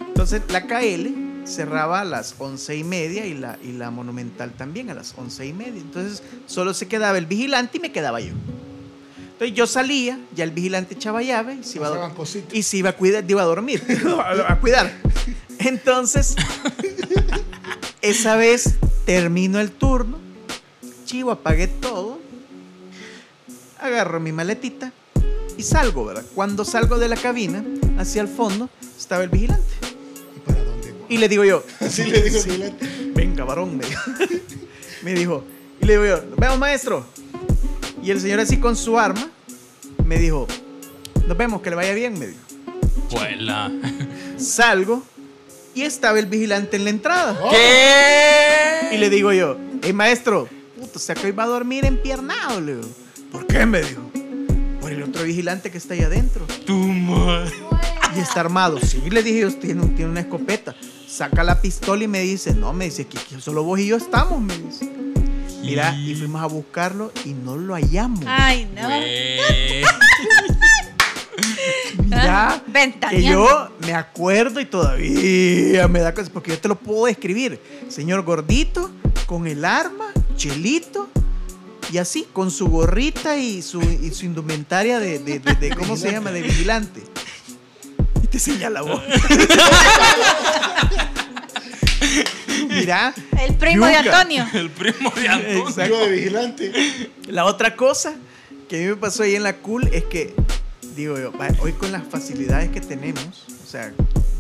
[0.07, 4.89] Entonces la KL cerraba a las 11 y media y la, y la Monumental también
[4.89, 5.81] a las 11 y media.
[5.81, 8.31] Entonces solo se quedaba el vigilante y me quedaba yo.
[9.33, 12.11] Entonces yo salía, ya el vigilante echaba llave y se iba a,
[12.53, 13.83] y se iba a cuidar, iba a dormir,
[14.47, 14.89] a cuidar.
[15.65, 16.35] Entonces,
[18.01, 20.17] esa vez termino el turno,
[21.05, 22.19] chivo, apagué todo,
[23.79, 24.91] agarro mi maletita
[25.57, 26.23] y salgo, ¿verdad?
[26.35, 27.63] Cuando salgo de la cabina,
[27.97, 29.63] hacia el fondo, estaba el vigilante.
[30.35, 30.93] ¿Y para dónde?
[31.09, 32.49] Y le digo yo, Así le digo Sí.
[32.49, 33.11] vigilante.
[33.15, 34.01] venga, varón, me dijo.
[35.03, 35.43] Me dijo,
[35.81, 37.05] y le digo yo, nos vemos, maestro.
[38.01, 39.29] Y el señor así con su arma,
[40.05, 40.47] me dijo,
[41.27, 42.39] nos vemos, que le vaya bien, me dijo.
[43.11, 43.69] Vuela.
[44.37, 45.03] Salgo
[45.75, 47.37] y estaba el vigilante en la entrada.
[47.49, 48.95] ¿Qué?
[48.95, 50.47] Y le digo yo, hey maestro,
[50.79, 52.89] puto, o sea que hoy va a dormir empiernado, le digo.
[53.31, 53.65] ¿Por qué?
[53.65, 54.01] Me dijo.
[54.79, 56.45] Por el otro vigilante que está ahí adentro.
[56.65, 57.51] Tu madre.
[58.15, 58.79] Y está armado.
[58.79, 60.75] Sí, le dije, yo, tiene una escopeta.
[61.07, 63.97] Saca la pistola y me dice, no, me dice, que, que solo vos y yo
[63.97, 64.91] estamos, me dice.
[65.63, 68.23] Mira, y fuimos a buscarlo y no lo hallamos.
[68.27, 68.89] Ay, no.
[72.05, 72.61] Mira,
[73.09, 77.59] que yo me acuerdo y todavía me da cosas, porque yo te lo puedo describir.
[77.89, 78.89] Señor gordito,
[79.25, 81.09] con el arma, chelito,
[81.91, 85.95] y así, con su gorrita y su, y su indumentaria de, de- de- de- ¿cómo
[85.97, 86.31] se llama?
[86.31, 87.01] De vigilante.
[88.23, 89.01] Y te señala vos.
[92.69, 93.95] Mira, El primo de.
[93.95, 94.47] Antonio.
[94.53, 95.67] El primo de Antonio.
[95.67, 95.93] Exacto.
[95.95, 96.71] Yo de vigilante.
[97.27, 98.13] La otra cosa
[98.69, 100.33] que a mí me pasó ahí en la cool es que,
[100.95, 101.31] digo yo,
[101.61, 103.93] hoy con las facilidades que tenemos, o sea,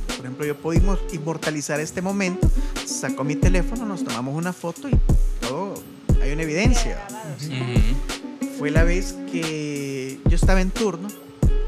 [0.07, 2.49] por ejemplo, yo pudimos inmortalizar este momento,
[2.85, 4.97] sacó mi teléfono, nos tomamos una foto y
[5.41, 5.75] todo,
[6.21, 6.99] hay una evidencia.
[8.57, 11.07] Fue la vez que yo estaba en turno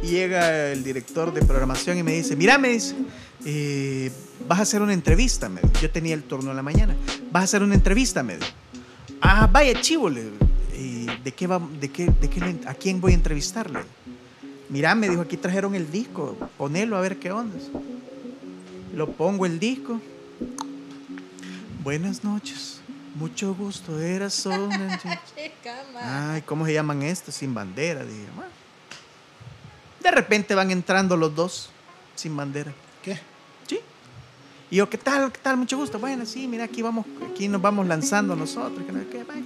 [0.03, 2.95] Y llega el director de programación y me dice, mira, me dice,
[3.43, 4.11] eh,
[4.47, 5.61] vas a hacer una entrevista, me.
[5.81, 6.95] Yo tenía el turno en la mañana.
[7.31, 8.35] Vas a hacer una entrevista, me.
[9.19, 10.35] Ah, vaya, chivo, le digo.
[10.73, 13.79] "Eh, ¿De qué va, de qué, de qué a quién voy a entrevistarle?
[14.69, 17.57] Mira, me dijo, aquí trajeron el disco, ponelo a ver qué onda.
[18.93, 19.99] Lo pongo el disco.
[21.83, 22.79] Buenas noches,
[23.13, 24.69] mucho gusto, era solo
[26.01, 27.35] Ay, ¿cómo se llaman estos?
[27.35, 28.25] Sin bandera, dije.
[30.01, 31.69] De repente van entrando los dos
[32.15, 32.73] sin bandera.
[34.75, 35.31] Y yo, ¿qué tal?
[35.31, 35.55] ¿Qué tal?
[35.55, 35.97] Mucho gusto.
[35.99, 38.85] Bueno, sí, mira, aquí vamos, aquí nos vamos lanzando nosotros.
[38.85, 39.41] Vaya,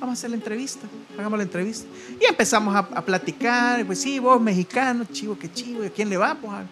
[0.00, 0.86] Vamos a hacer la entrevista.
[1.18, 1.86] Hagamos la entrevista.
[2.18, 3.84] Y empezamos a, a platicar.
[3.84, 5.84] Pues sí, vos mexicano, chivo, qué chivo.
[5.84, 6.34] ¿Y a quién le vas?
[6.40, 6.64] Pues, a-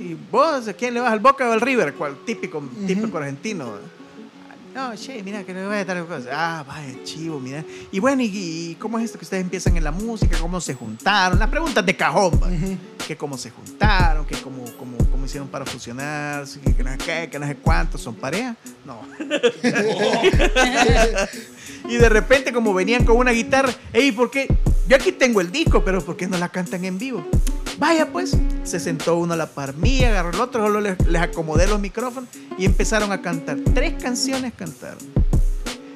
[0.00, 1.12] ¿Y vos a quién le vas?
[1.12, 1.94] ¿Al Boca o al River?
[1.94, 2.16] ¿Cuál?
[2.26, 3.70] Típico, típico argentino.
[4.74, 6.26] No, che, mira, que le voy a dar cosas.
[6.32, 7.64] Ah, vaya, chivo, mira.
[7.92, 10.36] Y bueno, ¿y, y cómo es esto que ustedes empiezan en la música?
[10.40, 11.38] ¿Cómo se juntaron?
[11.38, 12.48] Las preguntas de cajón, va.
[13.06, 17.28] Que cómo se juntaron, que cómo, cómo, cómo hicieron para fusionarse, que, no sé qué,
[17.30, 18.56] que no sé cuántos, ¿son pareja?
[18.84, 19.02] No.
[21.88, 24.48] y de repente, como venían con una guitarra, ey, ¿por qué?
[24.88, 27.24] Yo aquí tengo el disco, pero ¿por qué no la cantan en vivo?
[27.78, 31.22] Vaya pues, se sentó uno a la par mía, agarró el otro, solo les, les
[31.22, 33.58] acomodé los micrófonos y empezaron a cantar.
[33.74, 34.98] Tres canciones cantaron.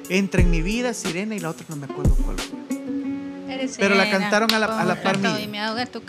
[0.09, 3.53] Entra en mi vida, Sirena y la otra no me acuerdo cuál fue.
[3.53, 5.39] Eres Pero la sirena, cantaron a la- a la par mía.
[5.41, 6.01] Y me tu.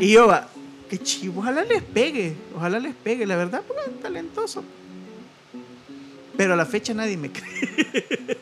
[0.00, 0.48] Y yo, va,
[0.92, 4.62] qué chivo, ojalá les pegue, ojalá les pegue, la verdad, porque es talentoso.
[6.36, 8.38] Pero a la fecha nadie me cree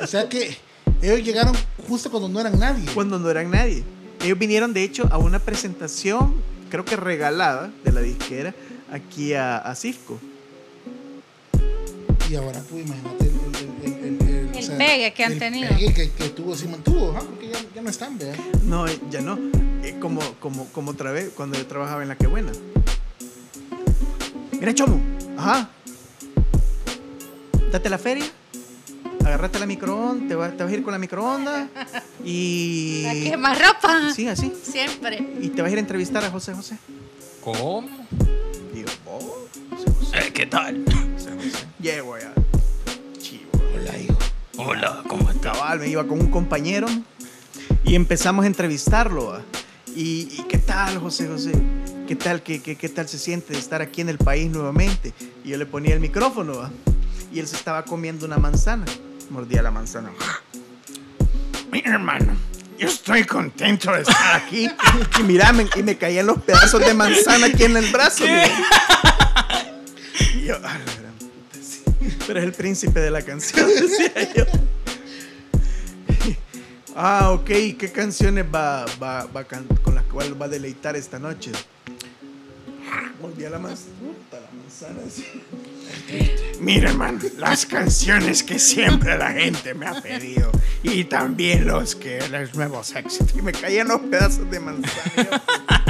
[0.00, 0.56] O sea que
[1.02, 1.54] ellos llegaron
[1.86, 2.86] justo cuando no eran nadie.
[2.94, 3.84] cuando no eran nadie.
[4.24, 6.34] Ellos vinieron, de hecho, a una presentación,
[6.70, 8.54] creo que regalada de la disquera,
[8.90, 10.18] aquí a, a Cisco.
[12.30, 15.68] Y ahora, pues imagínate el, el, el, el, El pegue que han el tenido.
[15.76, 17.22] pegue que, que tuvo, sí mantuvo, ¿ah?
[17.28, 18.36] porque ya, ya no están, ¿verdad?
[18.64, 19.38] No, ya no.
[19.82, 22.52] Eh, como, como, como otra vez, cuando yo trabajaba en La Que Buena.
[24.52, 25.00] Mira, Chomo.
[25.36, 25.68] Ajá.
[27.72, 28.24] Date la feria.
[29.24, 30.28] Agarrate la microonda.
[30.28, 31.68] Te, va- te vas a ir con la microonda.
[32.24, 33.04] Y.
[33.08, 34.12] ¿A qué más ropa?
[34.14, 34.52] Sí, así.
[34.62, 35.18] Siempre.
[35.40, 36.76] Y te vas a ir a entrevistar a José José.
[37.42, 37.84] ¿Cómo?
[38.72, 40.18] Digo, oh, José José.
[40.28, 40.84] Eh, ¿Qué tal?
[41.14, 41.66] José José.
[41.80, 42.32] Llego allá.
[43.20, 43.50] Chivo.
[43.74, 44.18] Hola, hijo.
[44.58, 45.56] Hola, ¿cómo estás?
[45.56, 46.86] Cabal, me iba con un compañero
[47.84, 49.26] y empezamos a entrevistarlo.
[49.26, 49.42] ¿va?
[49.94, 51.52] ¿Y, y qué tal, José José?
[52.08, 55.12] ¿Qué tal, qué, qué, qué tal se siente de estar aquí en el país nuevamente?
[55.44, 56.70] Y yo le ponía el micrófono ¿va?
[57.32, 58.84] y él se estaba comiendo una manzana.
[59.30, 60.10] Mordía la manzana.
[61.70, 62.34] Mira, hermano,
[62.78, 64.68] yo estoy contento de estar aquí.
[65.20, 68.24] Y mirame, y me caían los pedazos de manzana aquí en el brazo.
[70.34, 71.82] Y yo, "A la gran puta, sí".
[72.26, 74.44] Pero es el príncipe de la canción, decía yo.
[76.94, 77.46] Ah, ok.
[77.78, 81.52] ¿Qué canciones va, va, va can- con las cuales va a deleitar esta noche?
[83.20, 83.90] Volví a la, manzana.
[85.06, 85.24] así.
[86.60, 90.50] Mira, hermano, las canciones que siempre la gente me ha pedido.
[90.82, 93.34] Y también los que los nuevos éxitos.
[93.36, 95.42] Y me caían los pedazos de manzana.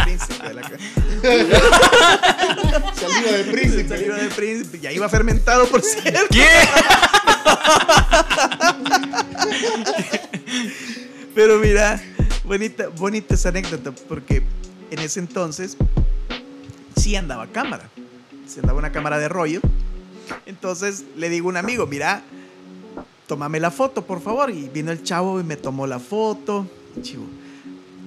[0.05, 0.63] Príncipe de la.
[2.95, 3.89] Saliva de príncipe.
[3.89, 4.79] Saliva de príncipe.
[4.81, 6.21] Ya iba fermentado, por cierto.
[6.31, 6.47] ¿Qué?
[11.35, 12.01] Pero mira,
[12.45, 14.43] bonita, bonita esa anécdota, porque
[14.91, 15.77] en ese entonces
[16.97, 17.89] sí andaba cámara.
[18.47, 19.61] Se andaba una cámara de rollo.
[20.45, 22.23] Entonces le digo a un amigo, mira,
[23.27, 24.51] tómame la foto, por favor.
[24.51, 26.67] Y vino el chavo y me tomó la foto.
[27.01, 27.25] Chivo.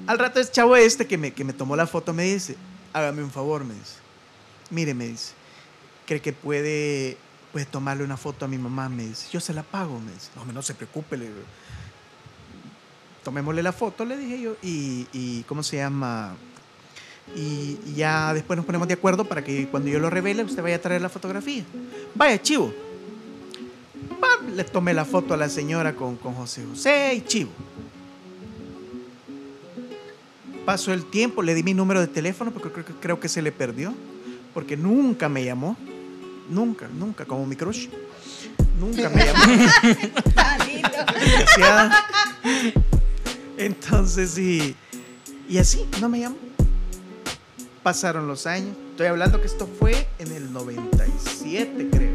[0.05, 2.55] Al rato el chavo este que me, que me tomó la foto me dice,
[2.93, 3.95] hágame un favor, me dice.
[4.69, 5.33] Mire, me dice,
[6.05, 7.17] cree que puede,
[7.51, 9.27] puede tomarle una foto a mi mamá, me dice.
[9.31, 10.29] Yo se la pago, me dice.
[10.35, 11.41] No, no se preocupe, le digo
[13.25, 16.35] tomémosle la foto, le dije yo, y, y ¿cómo se llama?
[17.35, 20.61] Y, y ya después nos ponemos de acuerdo para que cuando yo lo revele, usted
[20.63, 21.63] vaya a traer la fotografía.
[22.13, 22.71] Vaya, chivo.
[24.55, 27.49] Le tomé la foto a la señora con, con José José y chivo.
[30.65, 33.41] Pasó el tiempo, le di mi número de teléfono porque creo, que- creo que se
[33.41, 33.93] le perdió,
[34.53, 35.75] porque nunca me llamó.
[36.49, 37.87] Nunca, nunca, como mi crush.
[38.79, 39.43] Nunca me llamó.
[43.57, 44.75] Entonces, sí.
[45.47, 46.37] Y así, no me llamó.
[47.83, 48.75] Pasaron los años.
[48.91, 52.09] Estoy hablando que esto fue en el 97, creo.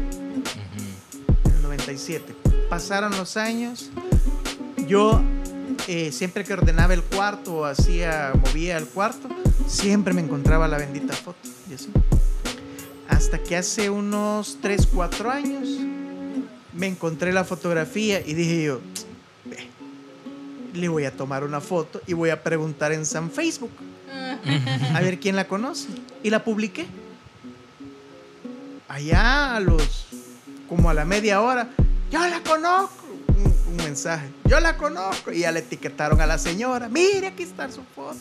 [1.45, 2.35] En el 97.
[2.69, 3.89] Pasaron los años.
[4.87, 5.21] Yo
[5.87, 9.29] eh, siempre que ordenaba el cuarto o hacía, movía el cuarto,
[9.67, 11.39] siempre me encontraba la bendita foto.
[11.69, 11.89] Y así.
[13.07, 15.69] Hasta que hace unos 3, 4 años
[16.73, 18.81] me encontré la fotografía y dije yo,
[19.45, 19.69] "Ve,
[20.73, 23.71] le voy a tomar una foto y voy a preguntar en San Facebook.
[24.93, 25.87] a ver quién la conoce.
[26.23, 26.85] Y la publiqué.
[28.87, 30.07] Allá a los,
[30.67, 31.69] como a la media hora,
[32.11, 33.05] yo la conozco.
[33.29, 35.31] Un, un mensaje, yo la conozco.
[35.31, 38.17] Y ya le etiquetaron a la señora, mire, aquí está su foto.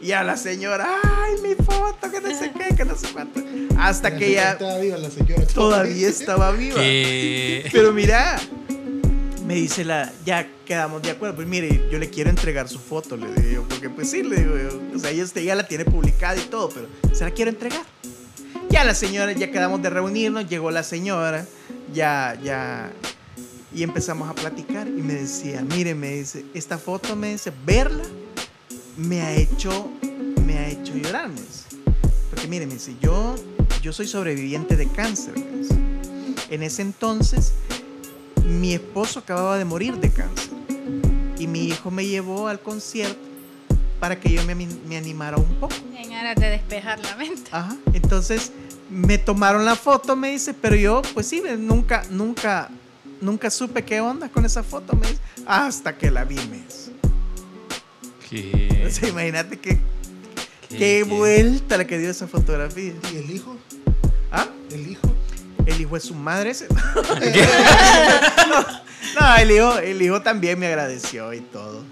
[0.00, 3.40] Y a la señora, ay, mi foto, que no sé qué, que no sé cuánto.
[3.78, 5.46] Hasta La que ya Estaba viva la señora.
[5.46, 6.76] todavía estaba viva.
[6.76, 8.38] Pero mira,
[9.46, 11.36] me dice la, ya quedamos de acuerdo.
[11.36, 14.56] Pues mire, yo le quiero entregar su foto, le digo porque pues sí, le digo
[14.56, 14.96] yo.
[14.96, 17.82] O sea, ella, usted ya la tiene publicada y todo, pero se la quiero entregar.
[18.68, 21.46] Ya la señora, ya quedamos de reunirnos, llegó la señora,
[21.94, 22.92] ya, ya.
[23.74, 28.04] Y empezamos a platicar y me decía, mire, me dice, esta foto, me dice, verla
[28.96, 29.90] me ha hecho,
[30.44, 31.64] me ha hecho llorar, me dice.
[32.30, 33.34] Porque mire, me dice, yo,
[33.82, 35.74] yo soy sobreviviente de cáncer, me dice.
[36.50, 37.52] En ese entonces,
[38.46, 40.50] mi esposo acababa de morir de cáncer.
[41.38, 43.18] Y mi hijo me llevó al concierto
[44.00, 44.52] para que yo me,
[44.96, 45.74] animara un poco.
[45.96, 47.50] En aras de despejar la mente.
[47.52, 47.76] Ajá.
[47.92, 48.52] Entonces,
[48.90, 52.70] me tomaron la foto, me dice, pero yo, pues sí, nunca, nunca,
[53.20, 56.92] nunca supe qué onda con esa foto, me dice, hasta que la vi, me dice.
[58.30, 59.78] que- O sea, imagínate qué,
[60.68, 62.92] que- qué que- vuelta la que dio esa fotografía.
[63.12, 63.56] ¿Y el hijo?
[64.30, 64.46] ¿Ah?
[64.70, 65.08] ¿El hijo?
[65.66, 66.66] El hijo es su madre ese.
[69.20, 71.82] no, el hijo, el hijo también me agradeció y todo.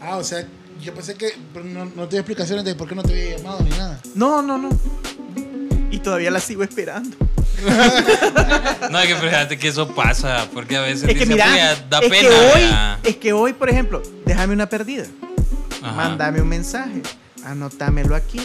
[0.00, 0.46] Ah, o sea,
[0.82, 1.32] yo pensé que
[1.64, 4.00] no, no te explicaciones de por qué no te había llamado ni nada.
[4.14, 4.70] No, no, no.
[5.90, 7.16] Y todavía la sigo esperando.
[8.90, 11.98] No, que fíjate que eso pasa, porque a veces Es que dice, mira, "Puya, da
[12.00, 12.20] es, pena.
[12.20, 12.98] que hoy, vea".
[13.04, 15.04] es que hoy, por ejemplo, déjame una perdida.
[15.82, 15.92] Ajá.
[15.94, 17.02] Mándame un mensaje.
[17.44, 18.40] Anótamelo aquí.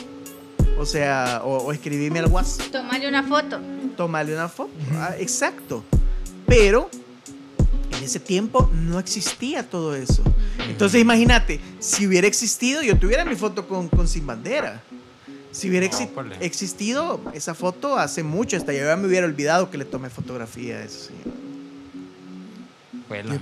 [0.77, 2.67] O sea, o, o escribime al WhatsApp.
[2.71, 3.59] Tomarle una foto.
[3.95, 4.71] Tomarle una foto.
[4.93, 5.83] Ah, exacto.
[6.45, 6.89] Pero
[7.97, 10.21] en ese tiempo no existía todo eso.
[10.67, 14.81] Entonces imagínate, si hubiera existido, yo tuviera mi foto con, con Sin Bandera.
[15.51, 16.09] Si hubiera exi-
[16.41, 20.77] existido esa foto hace mucho, hasta yo ya me hubiera olvidado que le tomé fotografía
[20.79, 21.23] a ese señor.
[23.07, 23.39] Bueno.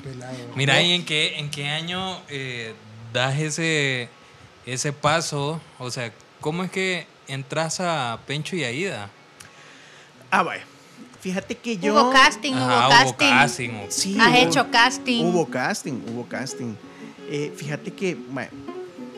[0.55, 2.75] Mira, ¿y en qué, en qué año eh,
[3.11, 4.09] das ese,
[4.67, 5.59] ese paso?
[5.79, 9.09] O sea, ¿cómo es que entras a Pencho y Aida?
[10.31, 10.63] Ah, vaya.
[11.21, 11.93] Fíjate que yo...
[11.93, 13.69] Hubo casting, Ajá, hubo hubo casting.
[13.89, 15.23] Sí, Has hubo- hecho casting.
[15.25, 16.73] Hubo casting, hubo casting.
[17.29, 18.51] Eh, fíjate que, bueno,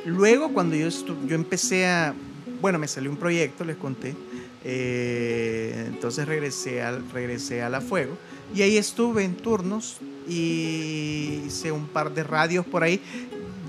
[0.06, 0.88] luego cuando yo,
[1.26, 2.14] yo empecé a,
[2.62, 4.16] bueno, me salió un proyecto, les conté,
[4.64, 8.18] eh, entonces regresé, al, regresé a La Fuego
[8.54, 9.98] y ahí estuve en turnos
[10.28, 13.02] y hice un par de radios por ahí.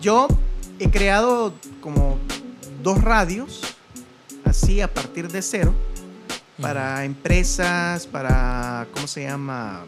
[0.03, 0.29] Yo
[0.79, 2.19] he creado como
[2.83, 3.61] dos radios,
[4.47, 5.75] así a partir de cero,
[6.61, 9.85] para empresas, para, ¿cómo se llama?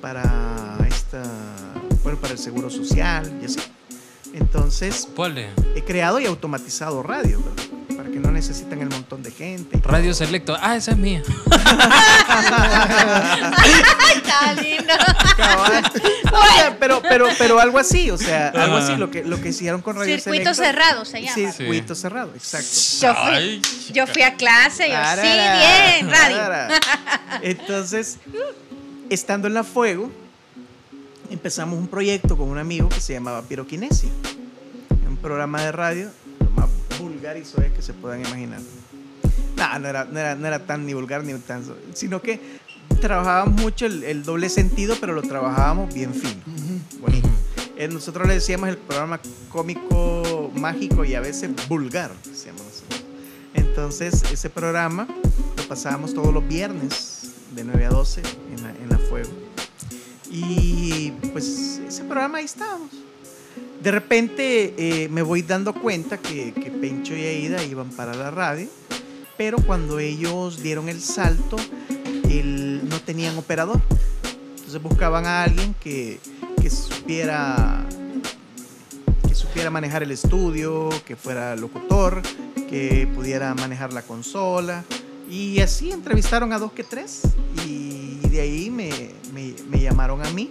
[0.00, 1.22] Para esta,
[2.02, 3.60] bueno, para el seguro social y así.
[4.34, 5.08] Entonces,
[5.76, 7.64] he creado y automatizado radio, ¿verdad?
[7.96, 9.80] Para que no necesitan el montón de gente.
[9.84, 10.14] Radio todo.
[10.14, 10.56] Selecto.
[10.60, 11.22] Ah, esa es mía.
[12.28, 13.72] Ay,
[14.16, 14.92] está lindo.
[16.40, 16.50] Cabal.
[16.50, 19.50] O sea, pero, pero, pero algo así, o sea, algo así, lo que, lo que
[19.50, 20.54] hicieron con Radio Circuito Selecto.
[20.54, 21.52] cerrado se llama.
[21.52, 23.06] Circuito cerrado, exacto.
[23.06, 23.62] Yo fui, Ay,
[23.92, 26.76] yo fui a clase, yo sí, bien, radio.
[27.42, 28.18] Entonces,
[29.10, 30.10] estando en la Fuego,
[31.30, 34.10] empezamos un proyecto con un amigo que se llamaba Piroquinesia.
[35.08, 36.10] Un programa de radio,
[36.40, 36.68] lo más
[36.98, 38.60] vulgar y suave que se puedan imaginar.
[39.56, 41.64] No, no era, no era, no era tan ni vulgar ni tan
[41.94, 42.40] sino que
[43.00, 46.42] trabajábamos mucho el, el doble sentido, pero lo trabajábamos bien fino,
[47.00, 47.28] bonito.
[47.76, 53.04] Eh, nosotros le decíamos el programa cómico, mágico y a veces vulgar, decíamos nosotros.
[53.52, 55.08] Entonces, ese programa
[55.56, 58.22] lo pasábamos todos los viernes de 9 a 12
[58.56, 59.30] en la, en la Fuego.
[60.30, 62.90] Y pues ese programa ahí estábamos.
[63.82, 68.30] De repente eh, me voy dando cuenta que, que Pencho y Aida iban para la
[68.30, 68.68] radio,
[69.36, 71.56] pero cuando ellos dieron el salto,
[73.04, 73.80] tenían operador.
[74.56, 76.18] Entonces buscaban a alguien que,
[76.60, 77.84] que supiera
[79.28, 82.22] que supiera manejar el estudio, que fuera locutor,
[82.68, 84.84] que pudiera manejar la consola.
[85.30, 87.22] Y así entrevistaron a dos que tres
[87.66, 88.90] y de ahí me,
[89.32, 90.50] me- me llamaron a mí.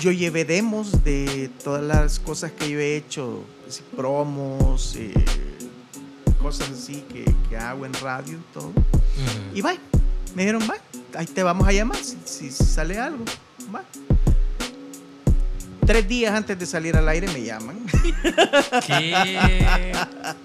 [0.00, 5.12] Yo llevé demos de todas las cosas que yo he hecho, así, promos, eh,
[6.40, 8.68] cosas así que, que hago en radio y todo.
[8.68, 9.56] Ujú.
[9.56, 9.78] Y bye.
[10.34, 10.80] Me dijeron, bye,
[11.14, 13.24] ahí te vamos a llamar si, sale algo.
[13.70, 13.82] Bye.
[15.86, 17.84] Tres días antes de salir al aire me llaman
[18.86, 19.96] ¿Qué?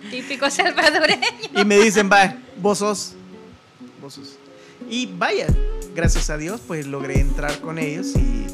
[0.09, 1.21] Típico salvadoreño.
[1.55, 3.13] y me dicen, bye, vos sos.
[4.01, 4.37] Vos sos.
[4.89, 5.47] Y vaya,
[5.93, 8.47] gracias a Dios, pues logré entrar con ellos y,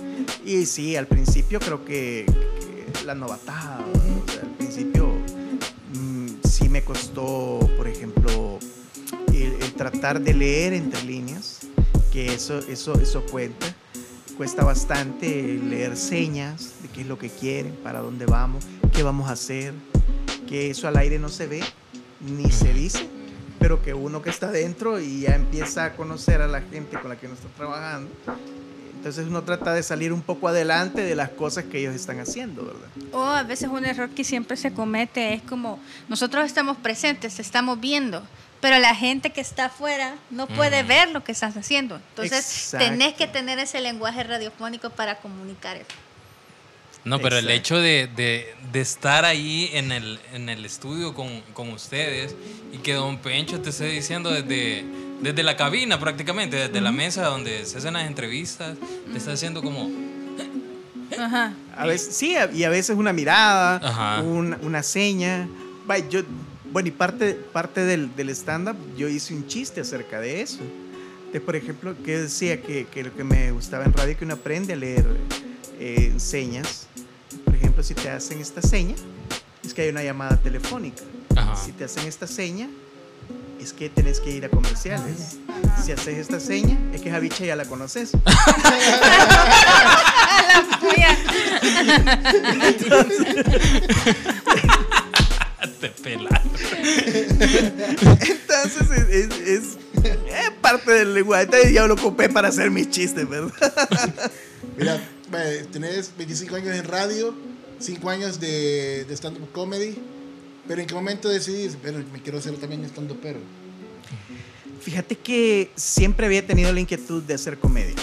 [0.50, 3.80] y sí, al principio creo que, que la novatada,
[4.26, 5.08] o sea, al principio
[5.94, 8.60] mm, sí me costó, por ejemplo,
[9.72, 11.60] tratar de leer entre líneas,
[12.12, 13.66] que eso, eso, eso cuenta.
[14.38, 19.30] Cuesta bastante leer señas de qué es lo que quieren, para dónde vamos, qué vamos
[19.30, 19.74] a hacer,
[20.48, 21.62] que eso al aire no se ve
[22.20, 23.08] ni se dice,
[23.60, 27.10] pero que uno que está dentro y ya empieza a conocer a la gente con
[27.10, 28.10] la que uno está trabajando,
[29.02, 32.64] entonces uno trata de salir un poco adelante de las cosas que ellos están haciendo,
[32.64, 32.88] ¿verdad?
[33.14, 37.80] O a veces un error que siempre se comete es como nosotros estamos presentes, estamos
[37.80, 38.22] viendo,
[38.62, 41.96] pero la gente que está afuera no puede ver lo que estás haciendo.
[41.96, 42.86] Entonces Exacto.
[42.88, 45.88] tenés que tener ese lenguaje radiofónico para comunicar eso.
[47.04, 51.42] No, pero el hecho de, de- de estar ahí en el, en el estudio con,
[51.54, 52.36] con ustedes
[52.72, 54.86] y que Don Pencho te esté diciendo desde,
[55.22, 58.78] desde la cabina prácticamente, desde la mesa donde se hacen las entrevistas,
[59.12, 59.90] te está haciendo como...
[61.18, 61.54] Ajá.
[61.76, 65.48] A veces, sí, y a veces una mirada, un- una seña.
[66.10, 66.22] Yo,
[66.72, 70.60] bueno, y parte, parte del, del stand-up, yo hice un chiste acerca de eso.
[71.34, 74.36] De, por ejemplo, que decía que, que lo que me gustaba en radio que uno
[74.36, 75.06] aprende a leer
[75.80, 76.88] eh, señas.
[77.44, 78.96] Por ejemplo, si te hacen esta seña,
[79.66, 81.04] es que hay una llamada telefónica.
[81.36, 81.56] Ajá.
[81.58, 82.70] Si te hacen esta seña,
[83.62, 85.38] es que tenés que ir a comerciales.
[85.86, 88.12] Si haces esta seña, es que esa bicha ya la conoces.
[95.80, 96.42] Te pelas.
[98.20, 101.44] Entonces es, es- es- es parte del lenguaje.
[101.44, 103.52] Entonces ya lo ocupé para hacer mis chistes, ¿verdad?
[104.78, 105.00] Mira,
[105.34, 107.34] eh, tenés 25 años en radio,
[107.80, 109.98] 5 años de, de stand-up comedy,
[110.68, 111.78] pero ¿en qué momento decidís?
[111.82, 113.40] Pero me quiero hacer también stand-up pero.
[114.82, 117.96] Fíjate que siempre había tenido la inquietud de hacer comedia.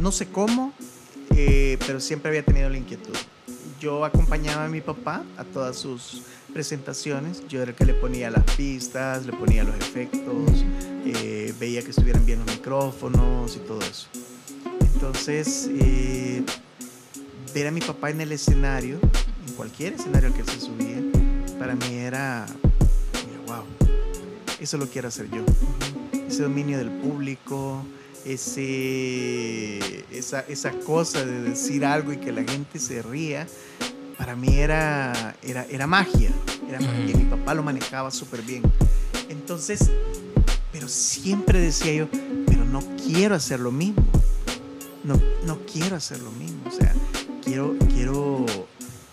[0.00, 0.72] No sé cómo,
[1.34, 3.16] eh, pero siempre había tenido la inquietud.
[3.80, 6.22] Yo acompañaba a mi papá a todas sus
[6.52, 7.42] presentaciones.
[7.48, 10.64] Yo era el que le ponía las pistas, le ponía los efectos,
[11.04, 14.08] eh, veía que estuvieran bien los micrófonos y todo eso.
[14.80, 16.42] Entonces, eh,
[17.54, 18.98] ver a mi papá en el escenario,
[19.46, 21.17] en cualquier escenario al que él se subía,
[21.58, 22.46] para mí era,
[23.46, 23.64] wow,
[24.60, 25.44] eso lo quiero hacer yo.
[26.26, 27.84] Ese dominio del público,
[28.24, 33.46] ese, esa, esa cosa de decir algo y que la gente se ría,
[34.16, 36.30] para mí era, era, era magia.
[36.68, 37.16] Era magia.
[37.16, 38.62] Mi papá lo manejaba súper bien.
[39.28, 39.90] Entonces,
[40.72, 42.08] pero siempre decía yo,
[42.46, 44.04] pero no quiero hacer lo mismo.
[45.04, 46.60] No, no quiero hacer lo mismo.
[46.66, 46.94] O sea,
[47.42, 48.44] quiero, quiero,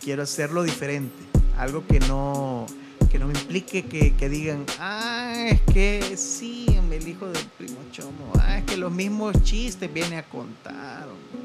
[0.01, 1.34] quiero hacerlo diferente.
[1.57, 2.65] Algo que no,
[3.11, 7.77] que no me implique que, que digan, ah, es que sí, el hijo del primo
[7.91, 11.03] Chomo, ah, es que los mismos chistes viene a contar.
[11.03, 11.39] hombre".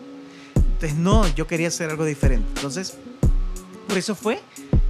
[0.55, 2.47] Entonces, no, yo quería hacer algo diferente.
[2.57, 2.97] Entonces,
[3.87, 4.41] por eso fue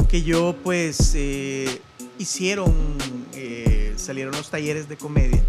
[0.08, 1.80] que yo, pues, eh,
[2.18, 2.72] hicieron,
[3.34, 5.42] eh, salieron los talleres de comedia.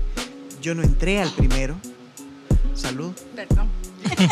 [0.61, 1.75] Yo no entré al primero.
[2.73, 3.11] Salud.
[3.35, 3.67] Perdón.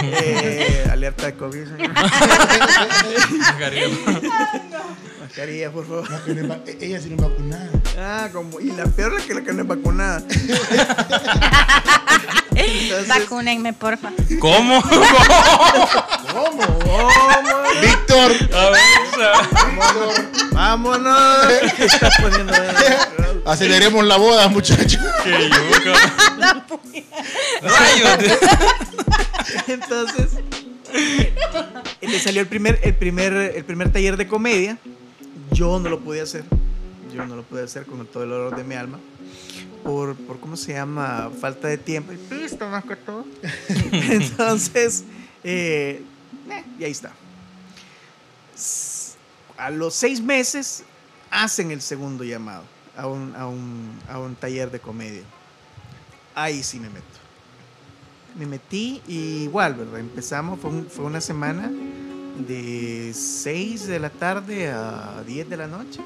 [0.01, 1.65] Eh, alerta de COVID.
[5.29, 6.09] Mascarilla, por favor.
[6.09, 7.69] No, que no es va- e- ella sí no es vacunada.
[7.99, 10.23] Ah, como, y la peor es que la que no es vacunada.
[12.55, 14.09] Entonces, Vacúnenme, porfa.
[14.39, 14.81] ¿Cómo?
[14.81, 14.97] ¿Cómo?
[16.33, 17.09] ¿cómo?
[17.79, 18.31] Víctor.
[18.55, 18.81] A ver,
[19.15, 19.33] sea,
[20.51, 21.45] Vámonos.
[21.77, 22.61] ¿Qué estás poniendo ahí?
[23.45, 24.99] Aceleremos la boda, muchachos.
[25.23, 25.93] que yuca.
[27.61, 28.39] Rayos.
[29.67, 30.29] Entonces,
[32.01, 34.77] le salió el primer, el, primer, el primer taller de comedia.
[35.59, 36.45] Yo no lo pude hacer.
[37.13, 38.97] Yo no lo pude hacer con todo el dolor de mi alma.
[39.83, 41.29] Por, por ¿cómo se llama?
[41.37, 42.13] Falta de tiempo.
[42.13, 43.25] Y más que todo.
[43.91, 45.03] Entonces,
[45.43, 46.01] eh,
[46.49, 47.11] eh, y ahí está.
[49.57, 50.85] A los seis meses
[51.29, 52.63] hacen el segundo llamado
[52.95, 55.23] a un, a un, a un taller de comedia.
[56.35, 57.19] Ahí sí me meto
[58.37, 59.99] me metí y igual, ¿verdad?
[59.99, 61.69] Empezamos, fue, fue una semana
[62.47, 66.01] de 6 de la tarde a 10 de la noche.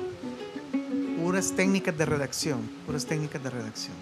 [1.21, 3.95] Puras técnicas de redacción, puras técnicas de redacción.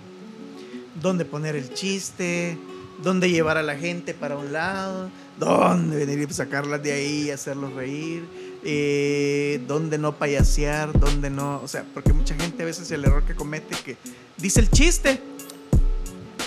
[1.02, 2.58] Dónde poner el chiste,
[3.04, 7.32] dónde llevar a la gente para un lado, dónde venir y sacarlas de ahí y
[7.32, 8.26] hacerlos reír,
[8.64, 13.24] eh, dónde no payasear, dónde no, o sea, porque mucha gente a veces el error
[13.24, 13.98] que comete que
[14.38, 15.22] dice el chiste,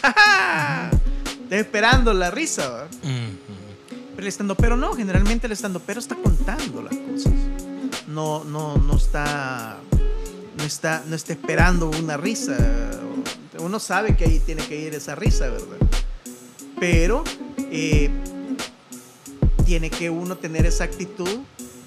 [0.02, 0.90] ¡Ja, ja!
[1.44, 2.88] Está esperando la risa, ¿verdad?
[3.02, 3.33] Pero
[4.24, 7.32] el estando pero no, generalmente el estando pero está contando las cosas.
[8.08, 9.78] No, no, no está,
[10.56, 12.56] no está, no está esperando una risa.
[13.58, 15.76] Uno sabe que ahí tiene que ir esa risa, ¿verdad?
[16.80, 17.22] Pero
[17.58, 18.10] eh,
[19.64, 21.40] tiene que uno tener esa actitud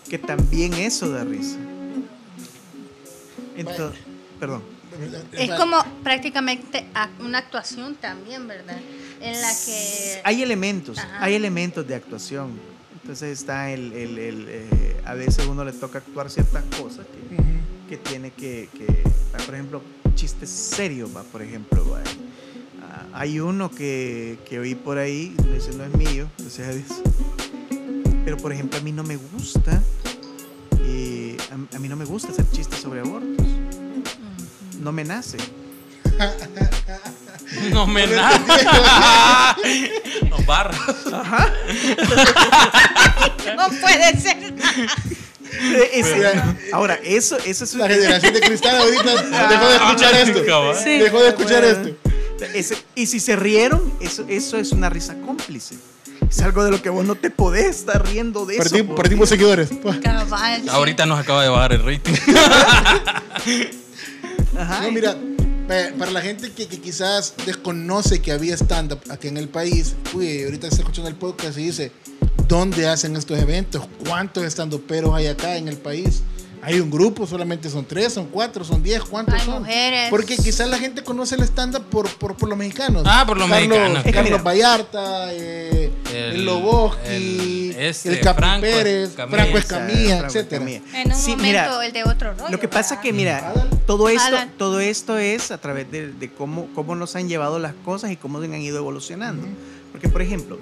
[0.09, 1.57] que también eso da risa.
[3.55, 3.99] Entonces,
[4.39, 4.63] perdón.
[5.33, 8.77] Es como prácticamente a- una actuación también, ¿verdad?
[9.21, 10.21] En la que...
[10.23, 11.23] Hay elementos, Ajá.
[11.23, 12.51] hay elementos de actuación.
[13.01, 17.37] Entonces está el, el- el, eh, a veces uno le toca actuar ciertas cosas que,
[17.89, 19.03] que tiene que, que-
[19.33, 19.81] ah, por ejemplo,
[20.15, 22.01] chistes serios, va, por ejemplo, va.
[22.83, 26.87] Ah, hay uno que, que oí por ahí, ese no es mío, gracias a Dios.
[28.25, 29.81] Pero por ejemplo, a mí no me gusta,
[30.81, 33.45] eh, a, a mí no me gusta hacer chistes sobre abortos.
[34.81, 35.37] No me nace.
[37.71, 39.55] No me nada.
[40.29, 40.79] No barras.
[43.55, 44.53] No puede ser.
[46.73, 49.03] Ahora, eso, eso es La generación de cristal ahorita
[49.49, 50.45] dejó de escuchar esto.
[50.45, 50.75] cabal.
[50.83, 50.97] Sí.
[50.99, 51.89] Dejó de escuchar Bueno.
[51.89, 51.97] esto.
[52.53, 55.75] Ese- y si se rieron, eso, eso es una risa cómplice.
[56.29, 58.85] Es algo de lo que vos no te podés estar riendo de Perdí- eso.
[58.87, 59.39] por perdimos Dios.
[59.39, 59.69] seguidores.
[60.03, 60.67] Cabal.
[60.69, 62.13] Ahorita nos acaba de bajar el rating.
[64.57, 64.81] Ajá.
[64.83, 65.15] No, mira,
[65.67, 70.43] para la gente que, que quizás desconoce que había stand-up aquí en el país, uy,
[70.43, 71.91] ahorita está escuchando el podcast y dice,
[72.47, 73.87] ¿dónde hacen estos eventos?
[74.07, 76.23] ¿Cuántos stand-uperos hay acá en el país?
[76.63, 79.59] Hay un grupo, solamente son tres, son cuatro, son diez, ¿cuántos Hay son?
[79.59, 80.09] mujeres.
[80.09, 83.03] Porque quizás la gente conoce el stand-up por, por, por los mexicanos.
[83.05, 84.03] Ah, por los Carlos, mexicanos.
[84.13, 85.86] Carlos Vallarta, eh,
[86.17, 89.37] el, el- Loboski, el- este, el Capi Franco Pérez, Escamilla.
[89.37, 90.65] Franco Escamilla, etcétera.
[90.65, 92.49] En un Sí, momento mira, el de otro rollo.
[92.49, 93.69] Lo que pasa es que, mira, Adal.
[93.85, 94.51] todo esto, Adal.
[94.57, 98.15] todo esto es a través de, de cómo, cómo nos han llevado las cosas y
[98.17, 99.45] cómo han ido evolucionando.
[99.91, 100.57] Porque, por ejemplo,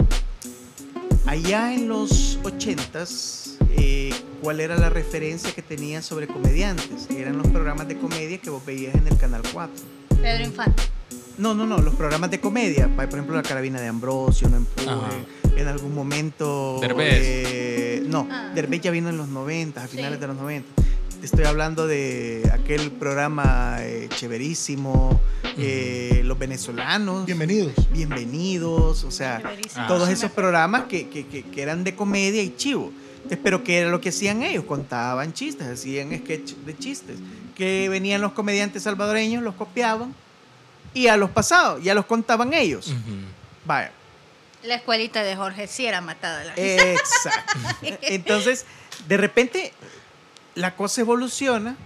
[1.26, 7.08] allá en los ochentas, eh, ¿cuál era la referencia que tenías sobre comediantes?
[7.10, 9.74] Eran los programas de comedia que vos veías en el Canal 4.
[10.22, 10.82] Pedro Infante.
[11.38, 12.88] No, no, no, los programas de comedia.
[12.94, 14.88] Por ejemplo, La Carabina de Ambrosio, No Empuje.
[14.88, 15.10] Ajá.
[15.56, 16.78] En algún momento.
[16.80, 17.08] Derbez.
[17.22, 18.52] eh, no, Ah.
[18.54, 20.20] Derbez ya vino en los 90, a finales Sí.
[20.20, 20.68] de los 90.
[21.20, 25.18] Te estoy hablando de aquel programa eh, chéverísimo,
[25.58, 27.24] eh, Los Venezolanos.
[27.26, 27.72] Bienvenidos.
[27.90, 29.86] Bienvenidos, o sea, Chéverísimo.
[29.86, 32.92] todos esos programas que, que- que- que eran de comedia y chivo.
[33.42, 34.64] Pero ¿qué era lo que hacían ellos?
[34.64, 37.16] Contaban chistes, hacían sketch de chistes.
[37.56, 40.14] Que venían los comediantes salvadoreños, los copiaban
[40.96, 42.92] y a los pasados, ya los contaban ellos.
[43.64, 43.90] Vaya,
[44.62, 47.58] La escuelita de Jorge sí era matada la exacto.
[48.02, 48.64] Entonces,
[49.06, 49.72] de repente,
[50.54, 51.76] la cosa evoluciona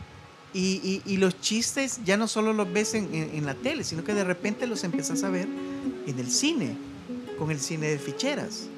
[0.54, 3.84] y, y- y los chistes ya no solo los ves en, en- en la tele,
[3.84, 5.46] sino que de repente los empezás a ver
[6.06, 6.76] en el cine,
[7.38, 8.68] con el cine de ficheras.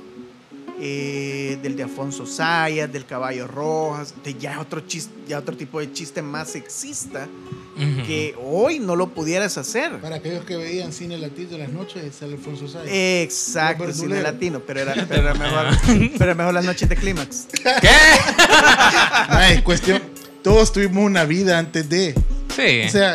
[0.84, 5.78] Eh, del de Alfonso Sayas, del Caballo Rojas, de ya otro chiste, ya otro tipo
[5.78, 7.28] de chiste más sexista
[7.76, 8.04] Ujú.
[8.04, 10.00] que hoy no lo pudieras hacer.
[10.00, 12.90] Para aquellos que veían cine latino en las noches, sale Alfonso Sáenz.
[12.92, 15.66] Exacto, Los cine latino, pero era, pero era mejor,
[16.18, 17.46] pero era mejor las noches de clímax.
[17.80, 17.88] ¿Qué?
[19.28, 20.02] Ay, cuestión.
[20.42, 22.12] Todos tuvimos una vida antes de.
[22.56, 22.88] Sí.
[22.88, 23.14] O sea.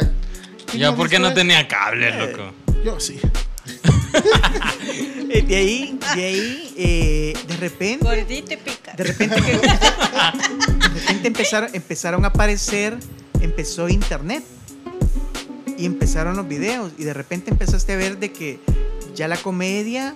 [0.68, 2.54] ¿quién ya no porque no tenía cable, loco.
[2.86, 3.20] Yo sí.
[5.30, 8.94] Eh, de ahí, de ahí, eh, de repente, Gordito y pica.
[8.96, 9.58] de repente, que-
[10.88, 12.98] de repente empezaron, empezaron a aparecer,
[13.42, 14.44] empezó internet
[15.78, 18.60] y empezaron los videos y de repente empezaste a ver de que
[19.16, 20.16] ya la comedia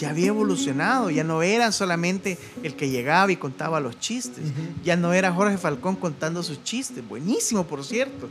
[0.00, 4.42] ya había evolucionado, ya no era solamente el que llegaba y contaba los chistes,
[4.82, 8.28] ya no era Jorge Falcón contando sus chistes, buenísimo por cierto.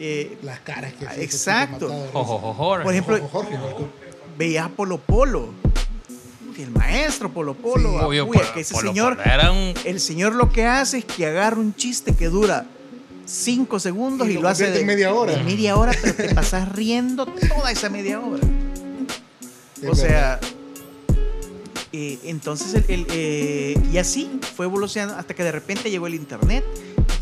[0.00, 1.88] Eh, Las caras que exacto.
[2.12, 3.18] Por ejemplo.
[3.32, 3.90] Jorge Falcón.
[4.38, 5.48] Veías a Polo Polo,
[6.56, 7.96] el maestro Polo Polo, Sí.
[8.04, 9.74] Obvio, Polo- que ese Polo señor, Polo era un...
[9.84, 12.66] el señor lo que hace es que agarra un chiste que dura
[13.26, 15.32] cinco segundos Y y, lo lo hace de en media hora.
[15.36, 18.42] de media hora, pero te pasas riendo toda esa media hora.
[19.82, 20.40] Es O sea,
[21.92, 26.14] eh, entonces, el, el, eh, y así fue evolucionando hasta que de repente llegó el
[26.14, 26.64] internet,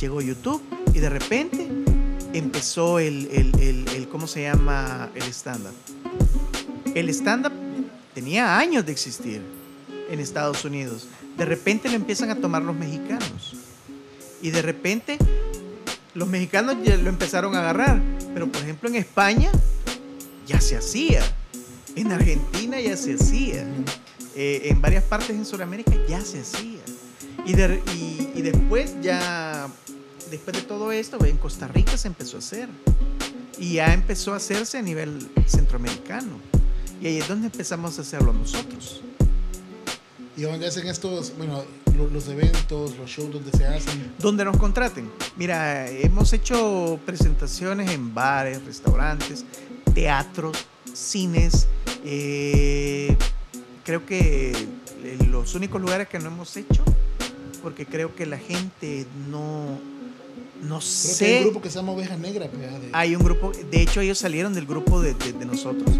[0.01, 0.63] llegó YouTube
[0.95, 1.69] y de repente
[2.33, 5.11] empezó el, el, el- el- ¿cómo se llama?
[5.15, 5.75] El stand-up.
[6.97, 7.53] El stand-up
[8.15, 9.43] tenía años de existir
[10.09, 11.07] en Estados Unidos.
[11.37, 13.55] De repente lo empiezan a tomar los mexicanos.
[14.41, 15.19] Y de repente
[16.15, 18.01] los mexicanos ya lo empezaron a agarrar.
[18.33, 19.53] Pero por ejemplo en España
[20.47, 21.21] ya se hacía.
[21.97, 23.67] En Argentina ya se hacía.
[24.35, 26.81] Eh, en varias partes en Sudamérica ya se hacía.
[27.45, 29.69] Y, y después ya,
[30.31, 32.71] después de todo esto, en Costa Rica se empezó a hacer.
[33.59, 36.56] Y ya empezó a hacerse a nivel centroamericano.
[37.01, 39.03] Y ahí es donde empezamos a hacerlo nosotros.
[40.37, 41.63] Y donde hacen estos, bueno,
[41.97, 44.13] lo- los eventos, los shows donde se hacen.
[44.19, 45.11] Donde nos contraten.
[45.37, 49.45] Mira, hemos hecho presentaciones en bares, restaurantes,
[49.95, 50.57] teatros,
[50.93, 51.67] cines.
[52.09, 53.17] eh,
[53.85, 54.53] creo que
[55.29, 56.85] los únicos lugares que no hemos hecho,
[57.63, 59.79] porque creo que la gente no,
[60.63, 61.27] No Creo que sé.
[61.27, 62.49] hay un grupo que se llama Ovejas Negras.
[62.51, 65.91] pues, de- Hay un grupo, de hecho ellos salieron del grupo de, de- de nosotros,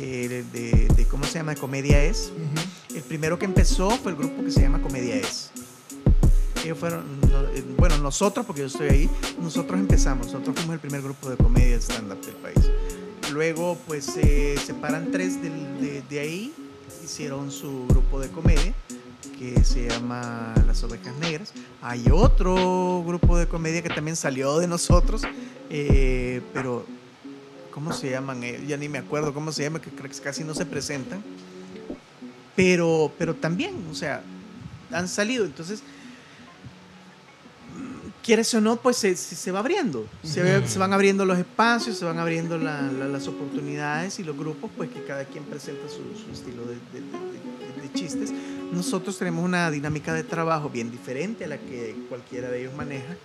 [0.00, 1.54] eh, de, de- ¿cómo se llama?
[1.54, 2.32] Comedia Es.
[2.34, 2.96] Ujú.
[2.96, 5.50] El primero que empezó fue el grupo que se llama Comedia Es.
[6.64, 7.04] Ellos fueron,
[7.54, 11.36] eh, bueno, nosotros, porque yo estoy ahí, nosotros empezamos, nosotros fuimos el primer grupo de
[11.36, 12.70] comedia stand-up del país.
[13.32, 16.52] Luego, pues se separan tres del- de, de ahí,
[17.04, 18.72] hicieron su grupo de comedia,
[19.38, 21.52] que se llama Las Ovejas Negras.
[21.80, 25.22] Hay otro grupo de comedia que también salió de nosotros,
[25.68, 26.86] eh, pero
[27.72, 28.44] ¿cómo se llaman?
[28.44, 29.90] Eh, ya ni me acuerdo cómo se llama, que
[30.22, 31.22] casi no se presentan.
[32.54, 34.22] Pero, pero también, o sea,
[34.92, 35.44] han salido.
[35.44, 35.82] Entonces,
[38.22, 40.06] quieres o no, pues se, se- va abriendo.
[40.22, 44.36] Se, se van abriendo los espacios, se van abriendo la- la- las oportunidades y los
[44.36, 48.32] grupos, pues que cada quien presenta su, su estilo de- de- de- de chistes.
[48.72, 53.16] Nosotros tenemos una dinámica de trabajo bien diferente a la que cualquiera de ellos maneja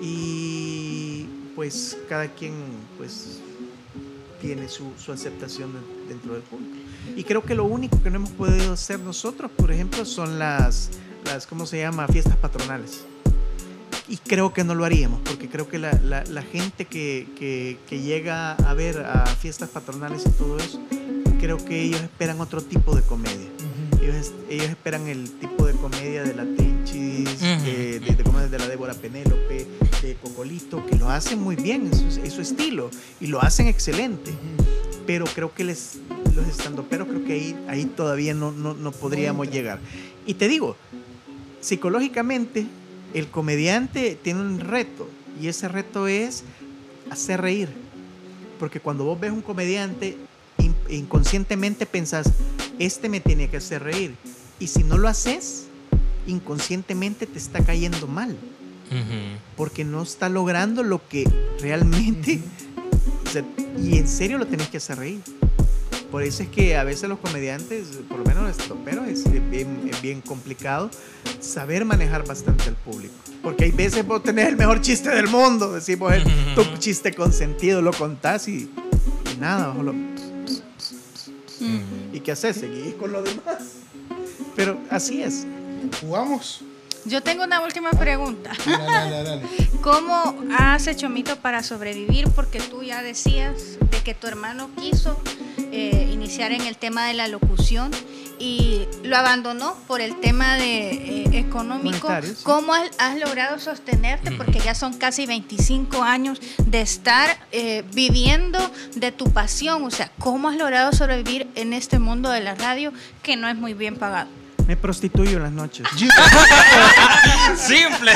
[0.00, 1.26] y
[1.56, 2.52] pues cada quien
[2.98, 3.40] pues
[4.42, 6.74] tiene su, su aceptación de- dentro del público.
[7.16, 10.90] Y creo que lo único que no hemos podido hacer nosotros, por ejemplo, son las,
[11.24, 12.06] las ¿cómo se llama?
[12.08, 13.04] Fiestas patronales.
[14.08, 17.78] Y creo que no lo haríamos, porque creo que la, la- la gente que, que-
[17.88, 20.78] que llega a ver a fiestas patronales y todo eso,
[21.40, 23.48] creo que ellos esperan otro tipo de comedia.
[24.02, 26.44] Ellos, ellos esperan el tipo de comedia de la
[27.24, 27.64] Tenchis, Ujú.
[27.64, 29.66] de, de, de comedia de la Débora Penélope,
[30.02, 34.32] de Cocolito, que lo hacen muy bien en su, estilo y lo hacen excelente.
[35.06, 35.98] Pero creo que les,
[36.34, 39.78] los estando, pero creo que ahí, ahí todavía no, no, no podríamos llegar.
[40.26, 40.76] Y te digo,
[41.60, 42.66] psicológicamente,
[43.14, 45.08] el comediante tiene un reto
[45.40, 46.44] y ese reto es
[47.10, 47.68] hacer reír.
[48.58, 50.16] Porque cuando vos ves un comediante,
[50.58, 52.30] in- inconscientemente pensás,
[52.78, 54.14] este me tiene que hacer reír.
[54.60, 55.66] Y si no lo haces,
[56.26, 58.30] inconscientemente te está cayendo mal.
[58.30, 59.38] Ujú.
[59.56, 61.24] Porque no está logrando lo que
[61.60, 62.40] realmente...
[63.26, 63.44] o sea,
[63.80, 65.20] y en serio lo tenés que hacer reír.
[66.10, 69.88] Por eso es que a veces los comediantes, por lo menos los estoperos, es bien,
[69.90, 70.90] es bien complicado
[71.40, 73.14] saber manejar bastante al público.
[73.42, 76.22] Porque hay veces vos tenés el mejor chiste del mundo, decimos el,
[76.54, 78.70] tu chiste consentido, lo contás y,
[79.34, 79.94] y nada, solo-
[82.12, 82.56] ¿y qué haces?
[82.56, 83.62] Seguís con lo demás.
[84.54, 85.46] Pero así es.
[86.00, 86.62] ¿Jugamos?
[87.04, 88.52] Yo tengo una última pregunta.
[88.64, 89.42] Dale, dale, dale.
[89.82, 92.28] ¿Cómo has hecho mito para sobrevivir?
[92.30, 95.20] Porque tú ya decías de que tu hermano quiso
[95.72, 97.90] eh, iniciar en el tema de la locución
[98.38, 102.08] y lo abandonó por el tema de, eh, económico.
[102.22, 102.34] Sí.
[102.44, 104.32] ¿Cómo has, has logrado sostenerte?
[104.32, 108.58] Porque ya son casi 25 años de estar eh, viviendo
[108.94, 109.84] de tu pasión.
[109.84, 113.56] O sea, ¿cómo has logrado sobrevivir en este mundo de la radio que no es
[113.56, 114.28] muy bien pagado?
[114.66, 115.86] Me prostituyo en las noches.
[117.56, 118.12] Simple.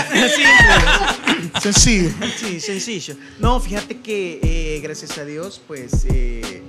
[1.60, 2.10] Sencillo.
[2.36, 3.16] Sí, sencillo.
[3.38, 6.62] No, fíjate que eh, gracias a Dios, pues eh,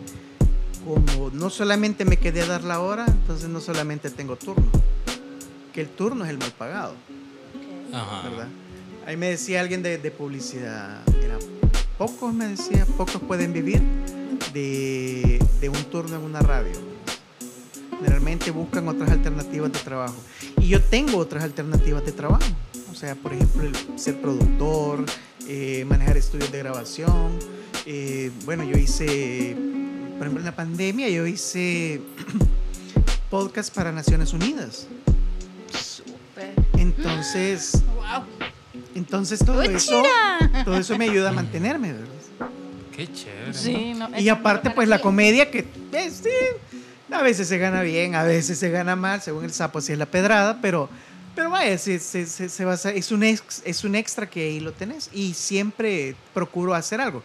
[0.84, 4.66] como no solamente me quedé a dar la hora, entonces no solamente tengo turno,
[5.74, 6.96] que el turno es el mal pagado,
[7.94, 8.30] Ajá.
[8.30, 8.48] ¿verdad?
[9.06, 11.38] Ahí me decía alguien de, de publicidad, mira,
[11.98, 13.82] pocos me decía, pocos pueden vivir
[14.54, 16.97] de, de un turno en una radio.
[18.00, 20.16] Generalmente buscan otras alternativas de trabajo.
[20.60, 22.46] Y yo tengo otras alternativas de trabajo.
[22.92, 25.06] O sea, por ejemplo, el ser productor,
[25.48, 27.40] eh, manejar estudios de grabación.
[27.86, 29.56] Eh, bueno, yo hice,
[30.18, 32.02] por ejemplo, en la pandemia, yo hice
[33.30, 34.88] podcast para Naciones Unidas.
[35.74, 36.54] Súper.
[36.78, 38.24] Entonces, ¡Wow!
[38.96, 40.64] entonces todo ¡Uy, eso, chira!
[40.66, 42.50] todo eso me ayuda a mantenerme, ¿verdad?
[42.96, 43.54] Qué chévere.
[43.54, 45.60] Sí, no, Y eso aparte, no pues la comedia que
[45.94, 46.30] eh, sí,
[47.12, 49.98] a veces se gana bien, a veces se gana mal, según el sapo así es
[50.00, 50.90] la pedrada, pero,
[51.36, 54.60] pero vaya, se, se, se, se basa- es, un ex- es un extra que ahí
[54.60, 57.24] lo tenés y siempre procuro hacer algo.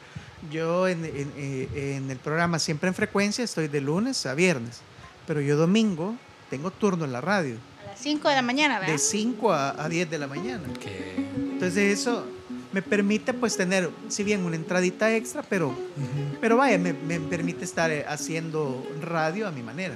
[0.51, 4.81] Yo en, en- eh, en el programa Siempre en Frecuencia estoy de lunes a viernes,
[5.27, 6.17] pero yo domingo
[6.51, 8.93] tengo turno en la radio, A las 5 de la mañana, ¿verdad?
[8.93, 10.63] de 5 a, a 10 de la mañana.
[10.81, 12.27] Que- Entonces eso
[12.73, 15.75] me permite pues tener, si bien una entradita extra, pero,
[16.41, 19.95] pero vaya, me, me permite estar eh, haciendo radio a mi manera.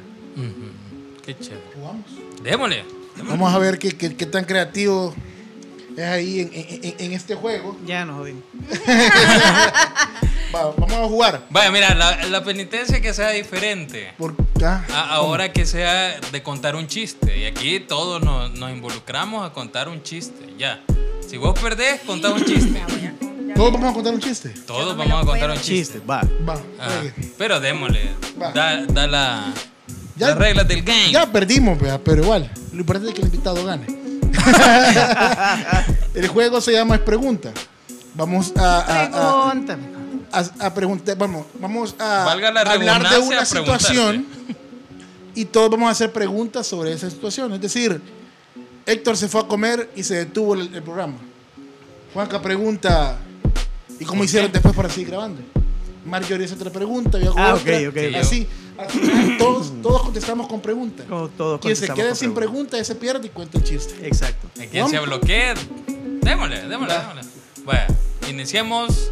[1.24, 1.62] Qué chévere.
[1.74, 2.04] Jugamos.
[2.42, 2.84] Démosle.
[3.28, 5.14] Vamos a ver qué, qué- qué tan creativo
[5.96, 6.50] es ahí en,
[6.98, 7.76] en- este juego.
[7.86, 8.42] Ya nos jodimos.
[10.54, 11.46] Va, vamos a jugar.
[11.50, 14.12] Vaya, mira, la, la penitencia que sea diferente.
[14.18, 17.38] Por, ah, A- ahora que sea de contar un chiste.
[17.38, 20.54] Y aquí todos nos, nos involucramos a contar un chiste.
[20.58, 20.82] Ya.
[21.28, 22.82] Si vos perdés, contá un chiste.
[23.54, 24.50] Todos vamos a contar un chiste.
[24.66, 26.00] Todos vamos a contar un chiste.
[26.08, 26.22] va.
[26.48, 26.56] Va.
[27.00, 27.32] Juegue.
[27.38, 28.10] Pero démosle.
[28.40, 28.52] Va.
[28.52, 29.52] Da, da la,
[30.16, 31.10] Ya- las reglas del game.
[31.12, 32.50] Ya perdimos, pero igual.
[32.72, 33.86] Lo importante es que el invitado gane.
[36.14, 37.52] el juego se llama Es Pregunta.
[38.14, 39.82] Vamos a, a- a- Pregúntame.
[40.32, 44.26] a, a preguntar, vamos, vamos a Valga la hablar de una situación
[45.34, 47.52] y todos vamos a hacer preguntas sobre esa situación.
[47.54, 48.00] Es decir,
[48.86, 51.16] Héctor se fue a comer y se detuvo el, el programa.
[52.14, 53.18] Juanca pregunta,
[53.98, 55.42] ¿y cómo hicieron después para seguir grabando?
[56.04, 57.76] Marjorie hace otra pregunta, yo hago Ah, otra.
[57.88, 58.14] ok, ok.
[58.20, 58.46] Así,
[59.38, 61.04] todos, todos contestamos con preguntas.
[61.08, 64.06] Como todo Quien se quede sin pregunta, ese pierde y cuenta el chiste.
[64.06, 64.48] Exacto.
[64.70, 65.54] Quien se bloquee.
[66.22, 67.22] Démosle, démosle, démosle.
[67.64, 67.86] Vaya,
[68.30, 69.10] iniciemos.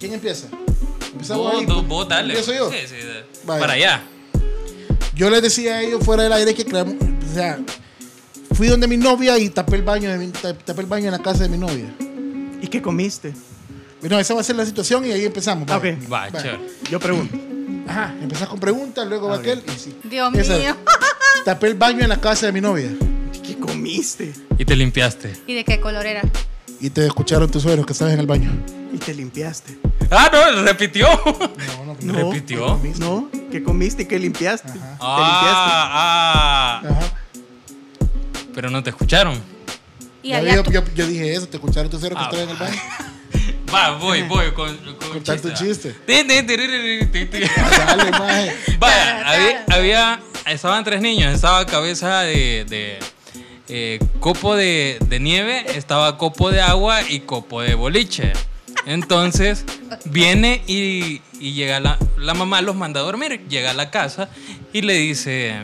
[0.00, 0.48] ¿Quién empieza?
[1.12, 1.66] Empezamos Vos, ahí.
[1.66, 2.34] vos, vos dale.
[2.34, 2.70] ¿Empiezo yo?
[2.70, 2.96] Sí, sí.
[3.46, 4.02] Para allá.
[5.14, 7.58] Yo les decía a ellos fuera del aire que creamos, o sea,
[8.58, 11.12] fui donde mi novia y tapé el baño de mi- ta- tapé el baño en
[11.12, 11.86] la casa de mi novia.
[12.60, 13.32] ¿Y qué comiste?
[14.00, 15.68] Bueno, esa va a ser la situación y ahí empezamos.
[15.70, 15.94] Ah, vaya.
[15.96, 16.12] ok.
[16.12, 16.42] Va, Vaya.
[16.42, 16.60] chévere.
[16.90, 17.38] Yo pregunto.
[17.86, 19.42] Ajá, empezás con preguntas, luego va Ah, ok.
[19.42, 19.96] aquel y sí.
[20.02, 20.56] Dios Esa.
[20.58, 20.76] mío.
[21.44, 22.90] Tapé el baño en la casa de mi novia
[23.46, 24.34] ¿Qué comiste?
[24.58, 25.40] Y te limpiaste.
[25.46, 26.22] ¿Y de qué color era?
[26.80, 28.50] y te escucharon tus suegros que estabas en el baño.
[28.92, 29.78] Y te limpiaste.
[30.10, 31.08] Ah, no, repitió.
[31.24, 32.30] No, no, No.
[32.32, 32.80] ¿Repitió?
[32.98, 33.28] ¿No?
[33.50, 34.68] ¿Qué comiste y qué limpiaste?
[34.68, 34.78] Ajá.
[34.78, 36.82] ¿Te Ah, ah.
[36.88, 37.17] Ajá.
[38.58, 39.40] Pero no te escucharon.
[40.20, 42.42] Y Ya había yo, tu- yo- yo dije eso, te escucharon tus suegros que Ah,
[42.42, 42.82] estaban en el baño.
[43.72, 45.94] Va, voy, voy con, con Contar tu chiste.
[47.86, 48.56] Dale, maje.
[48.80, 52.98] Vaya, había, había- estaban tres niños, estaba cabeza de, de,
[53.68, 58.32] eh, copo de, de nieve, estaba copo de agua y copo de boliche.
[58.86, 59.64] Entonces
[60.06, 64.28] viene y, y llega la, la mamá, los manda a dormir, llega a la casa
[64.72, 65.54] y le dice,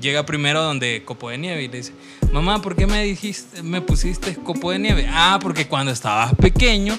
[0.00, 1.92] llega primero donde copo de nieve y le dice,
[2.32, 5.06] mamá, ¿por qué me dijiste, me pusiste copo de nieve?
[5.08, 6.98] Ah, porque cuando estabas pequeño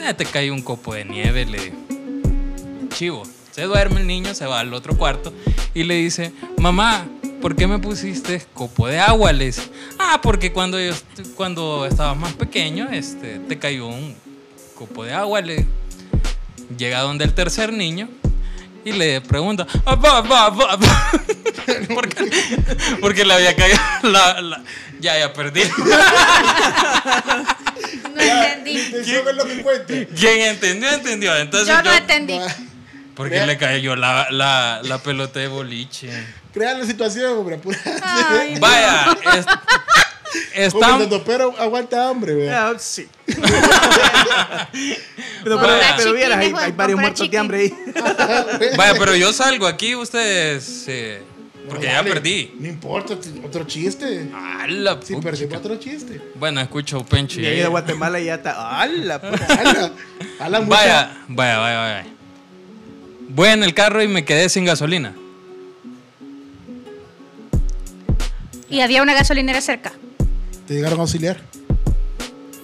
[0.00, 1.72] eh, te cayó un copo de nieve, le
[2.90, 3.22] chivo.
[3.50, 5.32] Se duerme el niño, se va al otro cuarto
[5.74, 7.06] y le dice, mamá,
[7.40, 9.32] ¿por qué me pusiste copo de agua?
[9.32, 9.62] Le dice,
[9.98, 10.92] ah, porque cuando, yo,
[11.34, 14.14] cuando estabas más pequeño, este, te cayó un
[14.76, 15.40] copo de agua.
[15.40, 15.66] Le
[16.76, 18.08] llega donde el tercer niño
[18.84, 20.78] y le pregunta, "Ah, va, va,
[21.68, 21.94] va, va".
[21.94, 22.30] ¿Por qué?
[23.00, 24.62] porque le había caído la, la-
[25.00, 25.62] ya, ya perdí.
[28.14, 28.76] No entendí.
[28.76, 29.94] Eso es lo que cuenta.
[30.16, 31.36] Quien entendió, entendió.
[31.36, 32.38] Entonces Yo no yo- entendí.
[33.14, 36.10] porque le cayó la, la, la pelota de boliche.
[36.52, 37.60] Crean la situación, hombre.
[38.02, 39.16] Ay, Vaya,
[40.54, 42.68] es- Como el pero aguanta hambre, vea.
[42.68, 43.08] Ah, sí.
[45.44, 47.74] pero, pero, pero vieras, hay, chiquines, hay varios muertos de hambre ahí.
[48.76, 51.22] vaya, pero yo salgo aquí, ustedes, eh,
[51.68, 52.54] porque ya Dale, perdí.
[52.58, 53.14] No importa,
[53.44, 54.28] otro chiste.
[54.68, 55.20] La Si puchica.
[55.20, 56.20] perdimos otro chiste.
[56.34, 57.40] Bueno, escucho Penchi.
[57.40, 58.80] Y ahí de Guatemala ya está.
[58.80, 59.20] ¡Hala!
[59.20, 59.46] puta!
[59.60, 59.92] Ala,
[60.40, 62.06] ala, mucha- Vaya, vaya, vaya, vaya.
[63.30, 65.14] Voy en el carro y me quedé sin gasolina.
[68.70, 69.92] Y había una gasolinera cerca.
[70.66, 71.40] Te llegaron a auxiliar.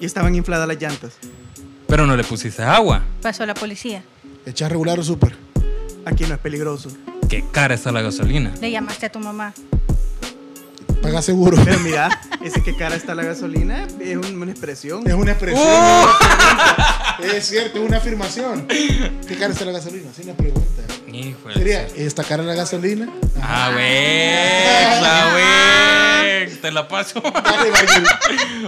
[0.01, 1.15] Y estaban infladas las llantas.
[1.87, 3.03] Pero no le pusiste agua.
[3.23, 4.03] Pasó la policía.
[4.45, 5.35] Echar regular o súper.
[6.05, 6.91] Aquí no es peligroso.
[7.29, 8.53] Qué cara está la gasolina.
[8.61, 9.53] Le llamaste a tu mamá.
[11.03, 11.57] Paga seguro.
[11.64, 12.09] Pero mira,
[12.43, 15.07] ese que cara está la gasolina es un- una expresión.
[15.07, 15.64] Es una expresión.
[15.64, 17.37] pregunta.
[17.37, 18.66] Es cierto, es una afirmación.
[18.68, 20.11] ¿Qué cara está la gasolina?
[20.16, 20.74] Es una pregunta.
[21.15, 23.09] Hijo de Sería, su- ¿esta cara la gasolina?
[23.41, 26.61] Ah, güey, güey.
[26.61, 27.21] Te la paso.
[27.45, 27.71] Dale.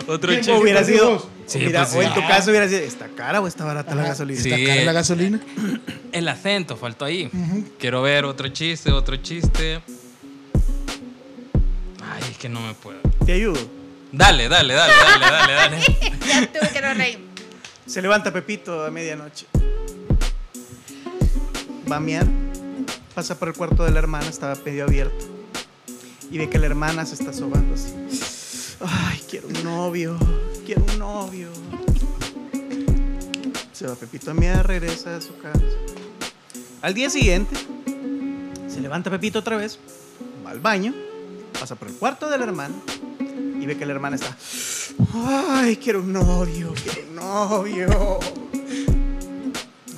[0.07, 0.53] Otro chiste.
[0.53, 1.29] O hubiera sido.
[1.47, 1.95] Sí, mira, pues.
[1.95, 4.41] O en tu caso hubiera sido, ¿está cara o está barata la gasolina?
[4.41, 4.53] Sí.
[4.53, 5.41] ¿Esta cara la gasolina?
[6.13, 7.31] El acento faltó ahí.
[7.79, 9.81] Quiero ver otro chiste, otro chiste.
[12.03, 12.99] Ay, es que no me puedo.
[13.25, 13.59] Te ayudo.
[14.13, 15.79] Dale, dale, dale, dale, dale, dale.
[16.27, 17.19] Ya tuve que no reír.
[17.87, 19.47] Se levanta Pepito a medianoche.
[21.91, 22.27] Va a miar.
[23.15, 25.25] Pasa por el cuarto de la hermana, estaba medio abierto.
[26.31, 27.93] Y ve que la hermana se está sobando así.
[28.81, 30.19] Ay, quiero un novio.
[30.65, 31.49] Quiero un novio.
[33.73, 35.61] Se va Pepito a miar, regresa a su casa.
[36.83, 37.55] Al día siguiente,
[38.69, 39.79] se levanta Pepito otra vez,
[40.45, 40.95] va al baño,
[41.59, 42.75] pasa por el cuarto de la hermana
[43.21, 44.37] y ve que la hermana está.
[45.15, 48.19] Ay, quiero un novio, quiero un novio.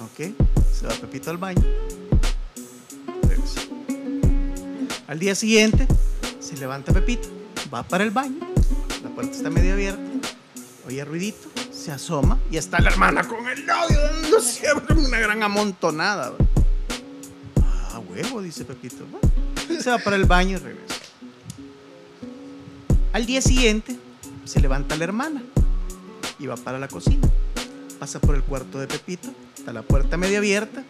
[0.03, 0.34] Ok,
[0.79, 1.62] se va Pepito al baño.
[3.22, 3.62] Regresa.
[5.09, 5.89] Al día siguiente,
[6.39, 7.29] se levanta Pepito,
[7.74, 8.39] va para el baño,
[9.03, 10.29] la puerta está medio abierta,
[10.87, 16.33] oye ruidito, se asoma y está la hermana con el novio dándose una gran amontonada.
[17.61, 19.05] Ah, huevo, dice Pepito.
[19.81, 20.95] Se va para el baño y regresa.
[23.12, 23.97] Al día siguiente,
[24.45, 25.43] se levanta la hermana
[26.39, 27.29] y va para la cocina.
[27.99, 30.82] Pasa por el cuarto de Pepito, está la puerta medio abierta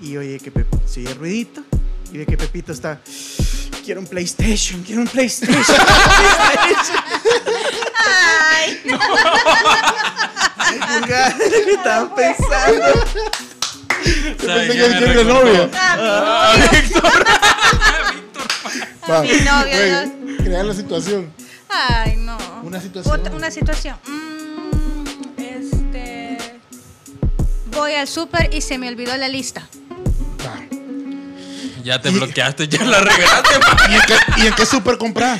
[0.00, 1.62] y oye que Pep- se oye ruidito
[2.12, 3.00] y ve que Pepito está.
[3.84, 5.64] Quiero un PlayStation, quiero un PlayStation.
[8.06, 8.80] Ay,
[11.00, 12.84] Pulgar, estaban pensando.
[12.84, 15.44] ¿Sabes Pensé qué que tiene recordó?
[15.44, 15.70] novia.
[15.74, 16.54] Ah,
[19.10, 21.32] Va, mi novio, crear la situación.
[21.68, 22.36] Ay, no.
[22.62, 23.20] Una situación.
[23.20, 23.96] Otra- una situación.
[24.06, 24.23] Mm,
[27.74, 29.66] Voy al súper y se me olvidó la lista.
[31.82, 33.58] Ya te bloqueaste, ya la regaste.
[33.58, 33.76] ma.
[33.90, 35.38] ¿Y en qué, y en qué súper compras?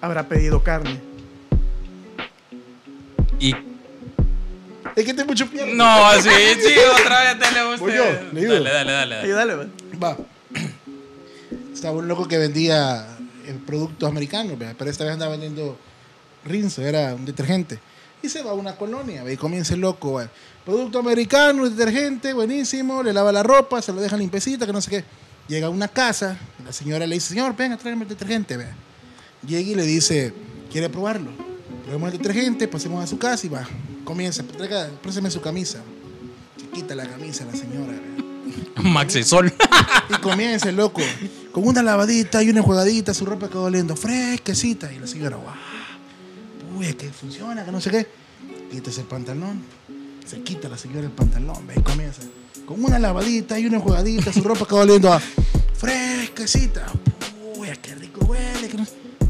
[0.00, 1.00] Habrá pedido carne.
[3.40, 3.54] Y
[4.94, 5.74] Es que te mucho pierdo.
[5.74, 6.28] no, sí,
[6.60, 7.80] sí, otra vez dale a usted.
[7.80, 8.52] Voy yo, le digo.
[8.54, 9.14] Dale, dale, dale.
[9.16, 9.26] dale.
[9.26, 9.66] Ayúdale, va.
[10.02, 10.16] Va.
[11.74, 13.06] Estaba un loco que vendía
[13.66, 15.76] productos americanos, pero esta vez andaba vendiendo
[16.44, 17.80] rinzo, era un detergente.
[18.22, 19.34] Y se va a una colonia, ¿ve?
[19.34, 20.16] y comienza el loco.
[20.16, 20.28] ¿ve?
[20.64, 24.90] Producto americano, detergente, buenísimo, le lava la ropa, se lo deja limpiecita, que no sé
[24.90, 25.04] qué.
[25.48, 28.56] Llega a una casa, la señora le dice, señor, venga, tráigame el detergente.
[28.56, 28.66] ¿ve?
[29.46, 30.32] Llega y le dice,
[30.70, 31.30] ¿quiere probarlo?
[31.84, 33.66] Probemos el detergente, pasemos a su casa y va.
[34.04, 35.78] Comienza, traiga, préstame su camisa.
[36.56, 37.92] Se quita la camisa la señora.
[37.92, 38.30] ¿ve?
[38.82, 39.52] Maxi Sol.
[40.08, 41.02] Y comienza el loco,
[41.52, 44.92] con una lavadita y una jugadita, su ropa quedó oliendo fresquecita.
[44.92, 45.54] Y la señora, guau,
[46.80, 48.06] uy, que funciona, que no sé qué.
[48.70, 49.62] Quítese el pantalón,
[50.24, 52.22] se quita la señora el pantalón, ve, comienza.
[52.64, 55.20] Con una lavadita y una jugadita, su ropa quedó oliendo a
[55.74, 56.86] fresquecita.
[57.56, 58.68] Uy, qué rico huele.
[58.68, 58.86] Que no...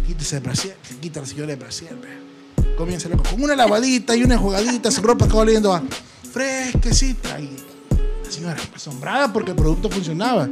[0.07, 2.75] Quítese el brasier, se quita la señora el brasier, ve.
[2.77, 5.83] Comienza loco, con una lavadita y una jugadita, su ropa quedó oliendo a
[6.33, 7.41] fresquecita.
[7.41, 7.57] Y
[8.25, 10.49] la señora asombrada porque el producto funcionaba.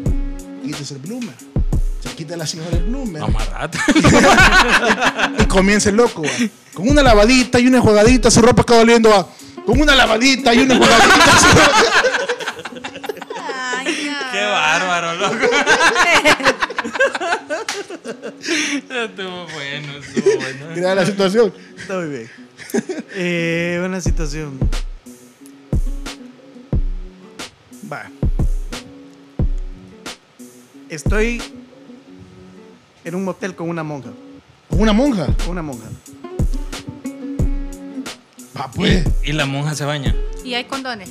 [0.62, 1.47] Quítese el bloomer.
[2.02, 3.22] Se quita la señora el bloomer.
[3.22, 3.78] Amarrate.
[5.42, 6.22] Y comienza el loco.
[6.22, 6.28] va.
[6.74, 9.28] Con una lavadita y una jugadita, su ropa queda oliendo a.
[9.66, 11.38] Con una lavadita y una jugadita.
[11.38, 11.84] su ropa-
[13.76, 14.32] Ay, no.
[14.32, 15.46] Qué bárbaro, loco.
[18.88, 20.66] estuvo bueno, estuvo bueno.
[20.74, 21.52] Mira la situación.
[21.76, 22.30] Está muy bien.
[23.20, 24.58] Eh, una situación.
[27.90, 28.04] Va.
[30.90, 31.42] Estoy
[33.08, 34.10] en un motel con una monja.
[34.68, 35.26] Con una monja.
[35.38, 35.86] Con una monja.
[38.56, 39.04] Va, pues.
[39.24, 40.14] Y la monja se baña.
[40.44, 41.10] Y hay condones.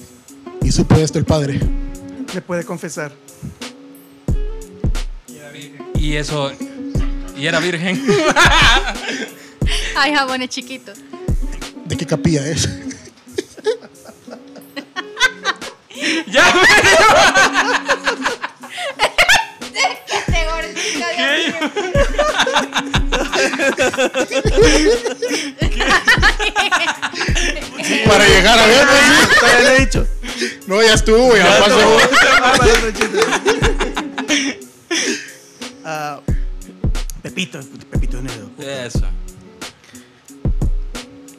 [0.62, 1.60] Y supo esto el padre.
[2.34, 3.12] Me puede confesar.
[5.96, 6.52] Y eso.
[7.36, 8.02] Y era virgen.
[9.98, 11.00] Hay jabones chiquitos.
[11.86, 12.70] ¿De qué capilla es?
[16.28, 17.37] ya, Este
[28.08, 30.08] Para llegar a ver, pues, Todavía no he dicho.
[30.38, 30.60] sí.
[30.68, 31.98] No, ya estuvo, ya pasó.
[32.42, 33.20] Ah, otro chiste.
[35.86, 36.20] Ah,
[37.22, 37.60] Pepito,
[37.92, 38.50] Pepito Negro.
[38.60, 39.06] Eso.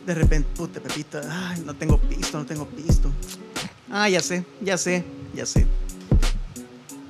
[0.07, 3.11] De repente, puta, Pepito, ay, no tengo pisto, no tengo pisto.
[3.91, 5.05] Ah, ya sé, ya sé,
[5.35, 5.67] ya sé.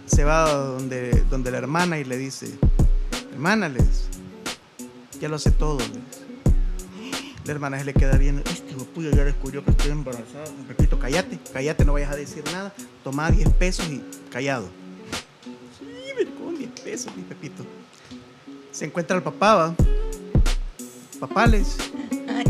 [0.08, 2.58] Se va donde, donde la hermana y le dice,
[3.32, 4.08] hermana, les,
[5.20, 6.28] ya lo sé todo, les.
[7.44, 10.44] La hermana se le queda viendo, este puya ya descubrió que estoy embarazada.
[10.66, 12.72] Pepito, cállate, cállate, no vayas a decir nada.
[13.04, 14.68] Toma 10 pesos y callado.
[15.78, 17.64] Sí, con 10 pesos, mi Pepito.
[18.70, 19.74] Se encuentra el papá, va.
[21.20, 21.76] Papá, les,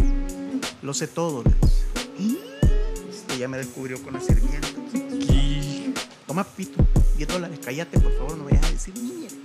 [0.82, 1.84] lo sé todo, les.
[3.08, 4.68] Este ya me descubrió con la sirvienta.
[6.26, 6.84] Toma, Pito,
[7.18, 9.36] 10 dólares, cállate, por favor, no vayas a decir mierda.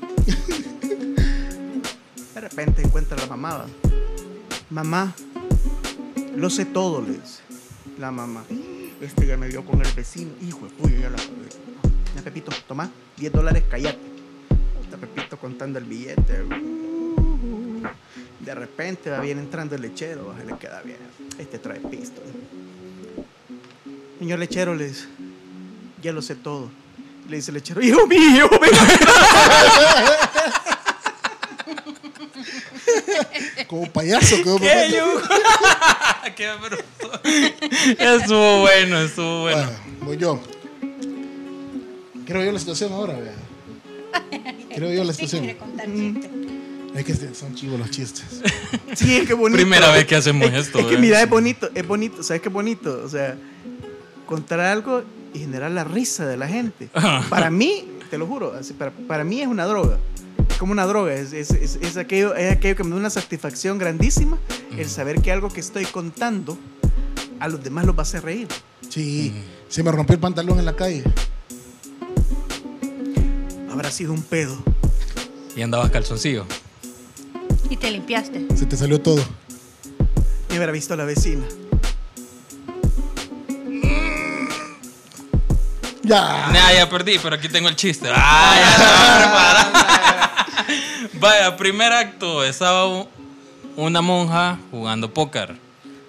[2.35, 3.57] De repente encuentra a la mamá.
[3.57, 3.65] va.
[4.69, 5.15] Mamá,
[6.35, 7.41] lo sé todo, les.
[7.97, 8.43] La mamá.
[9.01, 10.33] Este ya me vio con el vecino.
[10.47, 13.97] Hijo de ya la Ya, Pepito, toma, 10 dólares, cállate.
[14.83, 16.43] Está Pepito contando el billete.
[18.39, 20.99] De repente va bien entrando el lechero, se le queda bien.
[21.39, 22.21] Este trae pisto.
[24.19, 25.07] Señor lechero, les,
[26.03, 26.82] ya lo sé todo.
[27.29, 28.77] Le dice el lechero, hijo mío, venga.
[33.67, 35.21] Como payaso quedó ¿Qué, yo?
[36.35, 37.21] Qué bruto.
[37.97, 39.57] Estuvo bueno, estuvo bueno.
[39.57, 39.71] Bueno,
[40.01, 40.39] voy yo.
[42.25, 43.33] Creo yo la situación ahora, vea.
[44.75, 45.45] Creo yo la situación.
[45.47, 46.29] chistes.
[46.95, 48.25] Es que son chivos los chistes.
[48.95, 49.57] Sí, es que bonito.
[49.57, 50.99] Primera vez que hacemos Es- esto, Es que ¿eh?
[50.99, 53.01] mira, es bonito, es bonito, ¿sabes qué bonito?
[53.03, 53.35] O sea,
[54.27, 55.03] contar algo
[55.33, 56.89] y generar la risa de la gente.
[57.29, 59.97] Para mí, te lo juro, así, para, para mí es una droga.
[60.49, 63.09] Es como una droga, es, es, es, es aquello, es aquello que me da una
[63.09, 64.37] satisfacción grandísima,
[64.77, 66.57] el saber que algo que estoy contando
[67.39, 68.47] a los demás los va a hacer reír.
[68.89, 69.33] Sí,
[69.67, 71.03] se me rompió el pantalón en la calle.
[73.71, 74.55] Habrá sido un pedo.
[75.55, 76.45] Y andabas calzoncillo.
[77.69, 78.47] Y te limpiaste.
[78.55, 79.23] Se te salió todo.
[80.49, 81.43] Me hubiera visto a la vecina.
[86.03, 86.49] Ya.
[86.51, 88.09] Nah, ya perdí, pero aquí tengo el chiste.
[88.13, 90.43] Ah, ya,
[91.13, 93.05] Vaya, primer acto, estaba
[93.77, 95.55] una monja jugando póker.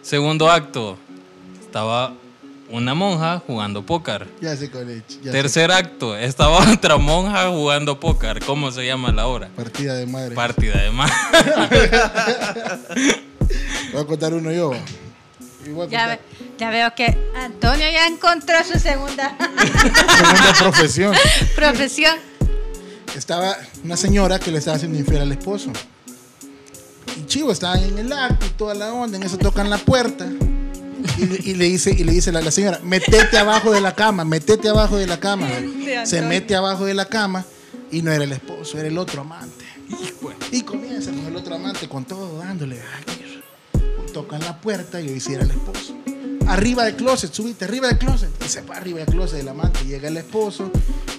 [0.02, 0.98] Segundo acto,
[1.60, 2.12] estaba
[2.68, 4.26] una monja jugando póker.
[4.40, 4.72] Ya sé es.
[4.72, 4.80] ya
[5.24, 5.30] sé.
[5.30, 8.44] Tercer acto, estaba otra monja jugando póker.
[8.44, 9.48] ¿Cómo se llama la hora?
[9.54, 10.34] Partida de madre.
[10.34, 11.12] Partida de más.
[13.92, 14.72] Voy a contar uno yo.
[15.64, 16.20] Y voy a contar
[16.58, 21.14] ya veo que Antonio ya encontró su segunda segunda profesión.
[21.56, 22.16] profesión.
[23.16, 25.70] Estaba una señora que le estaba haciendo infiel al esposo.
[27.16, 29.16] Y chivo, estaban en el acto y toda la onda.
[29.16, 30.26] En eso tocan la puerta.
[31.18, 34.24] Y, y le dice, y le dice la, la señora, metete abajo de la cama,
[34.24, 35.46] metete abajo de la cama.
[36.04, 37.44] Se mete abajo de la cama
[37.92, 39.64] y no era el esposo, era el otro amante.
[40.50, 42.80] Y comienza con el otro amante con todo dándole.
[42.80, 43.42] ay,
[44.12, 45.96] Tocan la puerta y yo hiciera el esposo.
[46.46, 48.30] Arriba del closet, subiste arriba del closet.
[48.44, 49.84] Y se va arriba del closet del amante.
[49.84, 50.70] Llega el esposo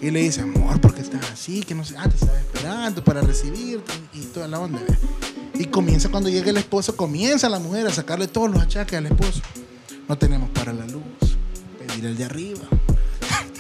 [0.02, 1.62] y le dice, amor, ¿por qué estás así?
[1.62, 4.80] Que no sé, ah, te estaba esperando para recibirte y toda la onda.
[5.54, 9.06] Y comienza cuando llega el esposo, comienza la mujer a sacarle todos los achaques al
[9.08, 9.42] esposo.
[10.08, 11.04] No tenemos para la luz,
[11.80, 12.64] pedir el de arriba.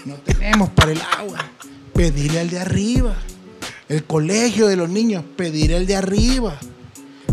[0.05, 1.39] No tenemos para el agua,
[1.95, 3.15] pedirle al de arriba.
[3.89, 6.59] El colegio de los niños, pedir el de arriba.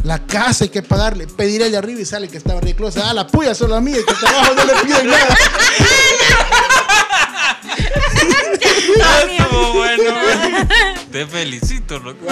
[0.05, 3.03] La casa hay que pagarle, pedir de arriba y sale que estaba closet.
[3.05, 5.37] Ah, la puya solo a mí, el que está abajo no le piden nada.
[9.39, 10.03] Estuvo bueno.
[11.11, 12.27] Te felicito, loco.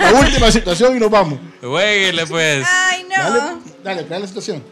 [0.00, 1.38] La última situación y nos vamos.
[1.60, 2.66] Jueguele, pues.
[2.68, 3.60] Ay, no.
[3.82, 4.62] Dale, dale, la situación.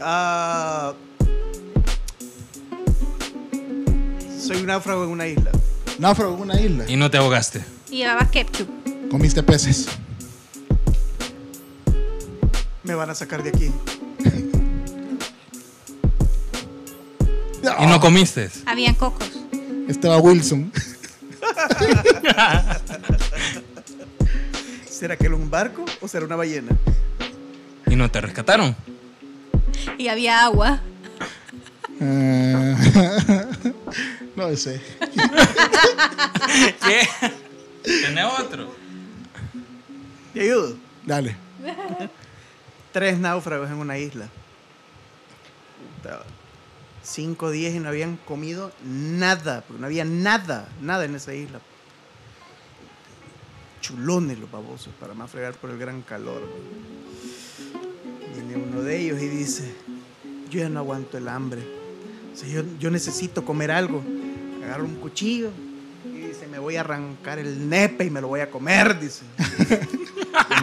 [0.00, 0.92] Ah,
[4.40, 5.50] soy un náufrago en una isla.
[5.98, 6.84] Náufrago en una isla.
[6.88, 7.64] Y no te ahogaste.
[7.90, 8.68] Y llevaba ketchup.
[9.10, 9.88] Comiste peces.
[12.90, 13.70] Me van a sacar de aquí.
[17.78, 18.50] Y no comiste.
[18.66, 19.30] Habían cocos.
[19.86, 20.72] Estaba Wilson.
[24.90, 26.76] ¿Será que era un barco o será una ballena?
[27.86, 28.74] Y no te rescataron.
[29.96, 30.80] Y había agua.
[32.00, 32.74] Ah,
[34.34, 34.82] no sé.
[36.84, 37.08] ¿Qué?
[37.84, 38.74] ¿Tenés otro?
[40.34, 40.76] ¿Te ayudo?
[41.06, 41.36] Dale.
[42.92, 44.28] Tres náufragos en una isla.
[47.02, 51.60] Cinco días y no habían comido nada, porque no había nada, nada en esa isla.
[53.80, 56.42] Chulones los babosos para más fregar por el gran calor.
[58.34, 59.74] Viene uno de ellos y dice,
[60.50, 61.62] yo ya no aguanto el hambre.
[62.78, 64.02] Yo, necesito comer algo.
[64.64, 65.50] Agarra un cuchillo
[66.50, 69.22] me voy a arrancar el nepe y me lo voy a comer, dice.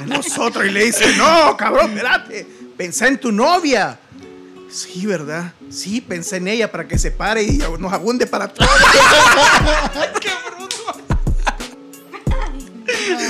[0.08, 2.46] Nosotros y le dice, no, cabrón, espérate,
[2.76, 4.00] pensá en tu novia.
[4.70, 5.54] Sí, ¿verdad?
[5.70, 8.70] Sí, pensé en ella para que se pare y nos abunde para todos.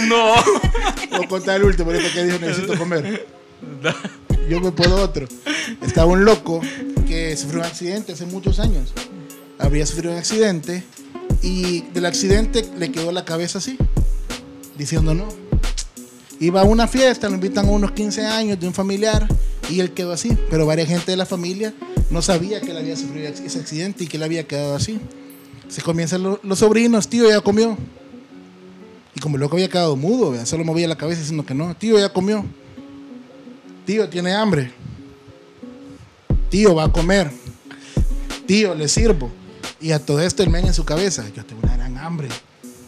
[0.08, 0.36] No.
[1.12, 3.28] Voy a contar el último, ahorita que dijo necesito comer.
[4.50, 5.28] Yo me puedo otro.
[5.82, 6.62] Estaba un loco
[7.08, 8.94] que sufrió un accidente hace muchos años.
[9.60, 10.84] Habría sufrido un accidente
[11.42, 13.78] y del accidente le quedó la cabeza así,
[14.78, 15.28] diciendo no.
[16.40, 19.28] Iba a una fiesta, lo invitan a unos 15 años de un familiar
[19.70, 20.38] y él quedó así.
[20.52, 21.74] Pero varias gente de la familia
[22.12, 25.00] no sabía que él había sufrido ese accidente y que él había quedado así.
[25.68, 27.76] Se comienzan lo- los sobrinos, tío, ya comió.
[29.16, 31.76] Y como el loco había quedado mudo, solo movía la cabeza diciendo que no.
[31.76, 32.46] Tío, ya comió.
[33.88, 34.72] Tío, tiene hambre.
[36.50, 37.32] Tío, va a comer.
[38.46, 39.32] Tío, le sirvo.
[39.80, 42.30] Y a todo esto el men en su cabeza, yo tengo una gran hambre.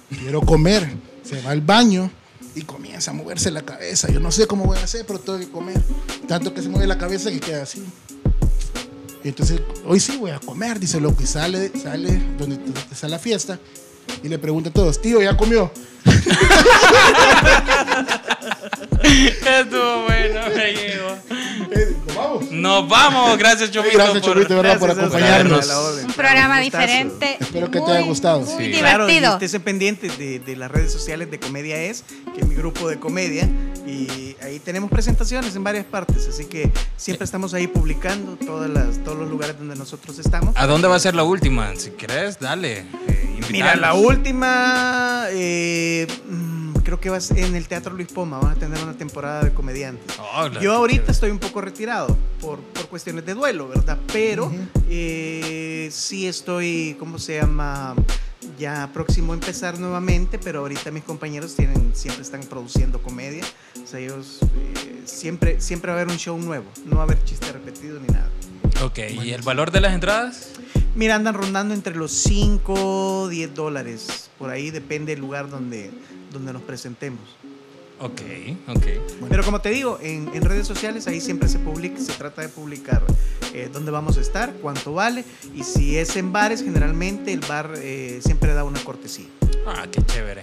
[0.10, 0.90] Quiero comer.
[1.24, 2.10] Se va al baño
[2.56, 4.10] y comienza a moverse la cabeza.
[4.12, 5.80] Yo no sé cómo voy a hacer, pero tengo que comer.
[6.28, 7.84] Tanto que se mueve la cabeza que queda así.
[9.24, 11.22] Y entonces, hoy sí voy a comer, dice loco.
[11.22, 13.60] Y sale, sale donde donde está la fiesta.
[14.24, 15.72] Y le pregunta a todos, tío, ¿ya comió?
[19.04, 21.18] Estuvo bueno, me llegó.
[21.70, 22.52] ¿Nos vamos?
[22.52, 23.38] Nos vamos.
[23.38, 23.98] Gracias, Chomito.
[23.98, 25.70] Gracias, por- Chomito, por acompañarnos.
[26.06, 27.38] Un programa diferente.
[27.40, 28.42] Espero que te muy, haya gustado.
[28.42, 28.72] Muy Sí.
[28.80, 29.34] Claro, divertido.
[29.34, 33.00] estése pendiente de, de las redes sociales de Comedia Es, que es mi grupo de
[33.00, 33.48] comedia,
[33.88, 39.04] y ahí tenemos presentaciones en varias partes, así que siempre estamos ahí publicando todas las,
[39.04, 40.54] todos los lugares donde nosotros estamos.
[40.58, 41.76] ¿A dónde va a ser la última?
[41.76, 42.80] Si querés, dale.
[43.08, 46.59] eh, Mira, la última, eh, mm,
[46.90, 49.44] creo que va a ser en el Teatro Luis Poma, van a tener una temporada
[49.44, 50.18] de comediantes.
[50.18, 54.00] Oh, Yo ahorita estoy un poco retirado por, por cuestiones de duelo, ¿verdad?
[54.12, 54.52] Pero
[54.90, 57.94] eh, sí estoy, ¿cómo se llama?
[58.58, 63.44] Ya próximo a empezar nuevamente, pero ahorita mis compañeros tienen, siempre están produciendo comedia.
[63.84, 67.06] O sea, ellos eh, siempre, siempre va a haber un show nuevo, no va a
[67.06, 68.32] haber chiste repetido ni nada.
[68.82, 70.54] Ok, ¿y el valor de las entradas?
[70.96, 74.30] Mira, andan rondando entre los 5, 10 dólares.
[74.40, 75.92] Por ahí depende del lugar donde,
[76.32, 77.22] donde nos presentemos.
[78.02, 78.22] Ok,
[78.68, 78.86] ok.
[79.30, 82.48] Pero como te digo, en, en redes sociales ahí siempre se publica, se trata de
[82.48, 83.04] publicar
[83.54, 85.26] eh, dónde vamos a estar, cuánto vale.
[85.54, 89.26] Y si es en bares, generalmente el bar eh, siempre da una cortesía.
[89.68, 90.42] Ah, qué chévere.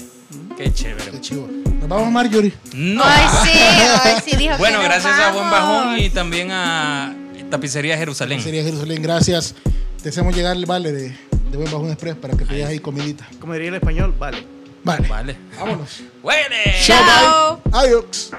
[0.56, 1.10] Qué chévere.
[1.12, 1.48] Qué chivo.
[1.80, 2.52] Nos vamos, Marjorie.
[2.74, 3.02] No.
[3.02, 3.58] Ay, sí,
[4.04, 5.50] ay, sí, dijo Bueno, que nos gracias a Buen.
[5.50, 7.16] Bajón y también a
[7.50, 8.42] Tapicería Jerusalén.
[8.42, 9.54] Sería Jerusalén, gracias.
[10.02, 13.26] Te hacemos llegar el vale de, de Buen Bajón Express para que te ahí comidita.
[13.40, 14.55] Como diría el español, vale.
[14.86, 15.08] Vale.
[15.08, 15.36] Vale.
[15.58, 16.00] Vámonos.
[16.22, 16.76] ¡Huele!
[16.80, 17.60] Chao.
[17.72, 18.30] Adiós.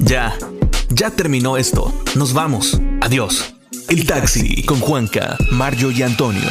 [0.00, 0.36] Ya,
[0.88, 1.94] ya terminó esto.
[2.16, 2.80] Nos vamos.
[3.00, 3.54] Adiós.
[3.88, 6.50] El taxi con Juanca, Mario y Antonio.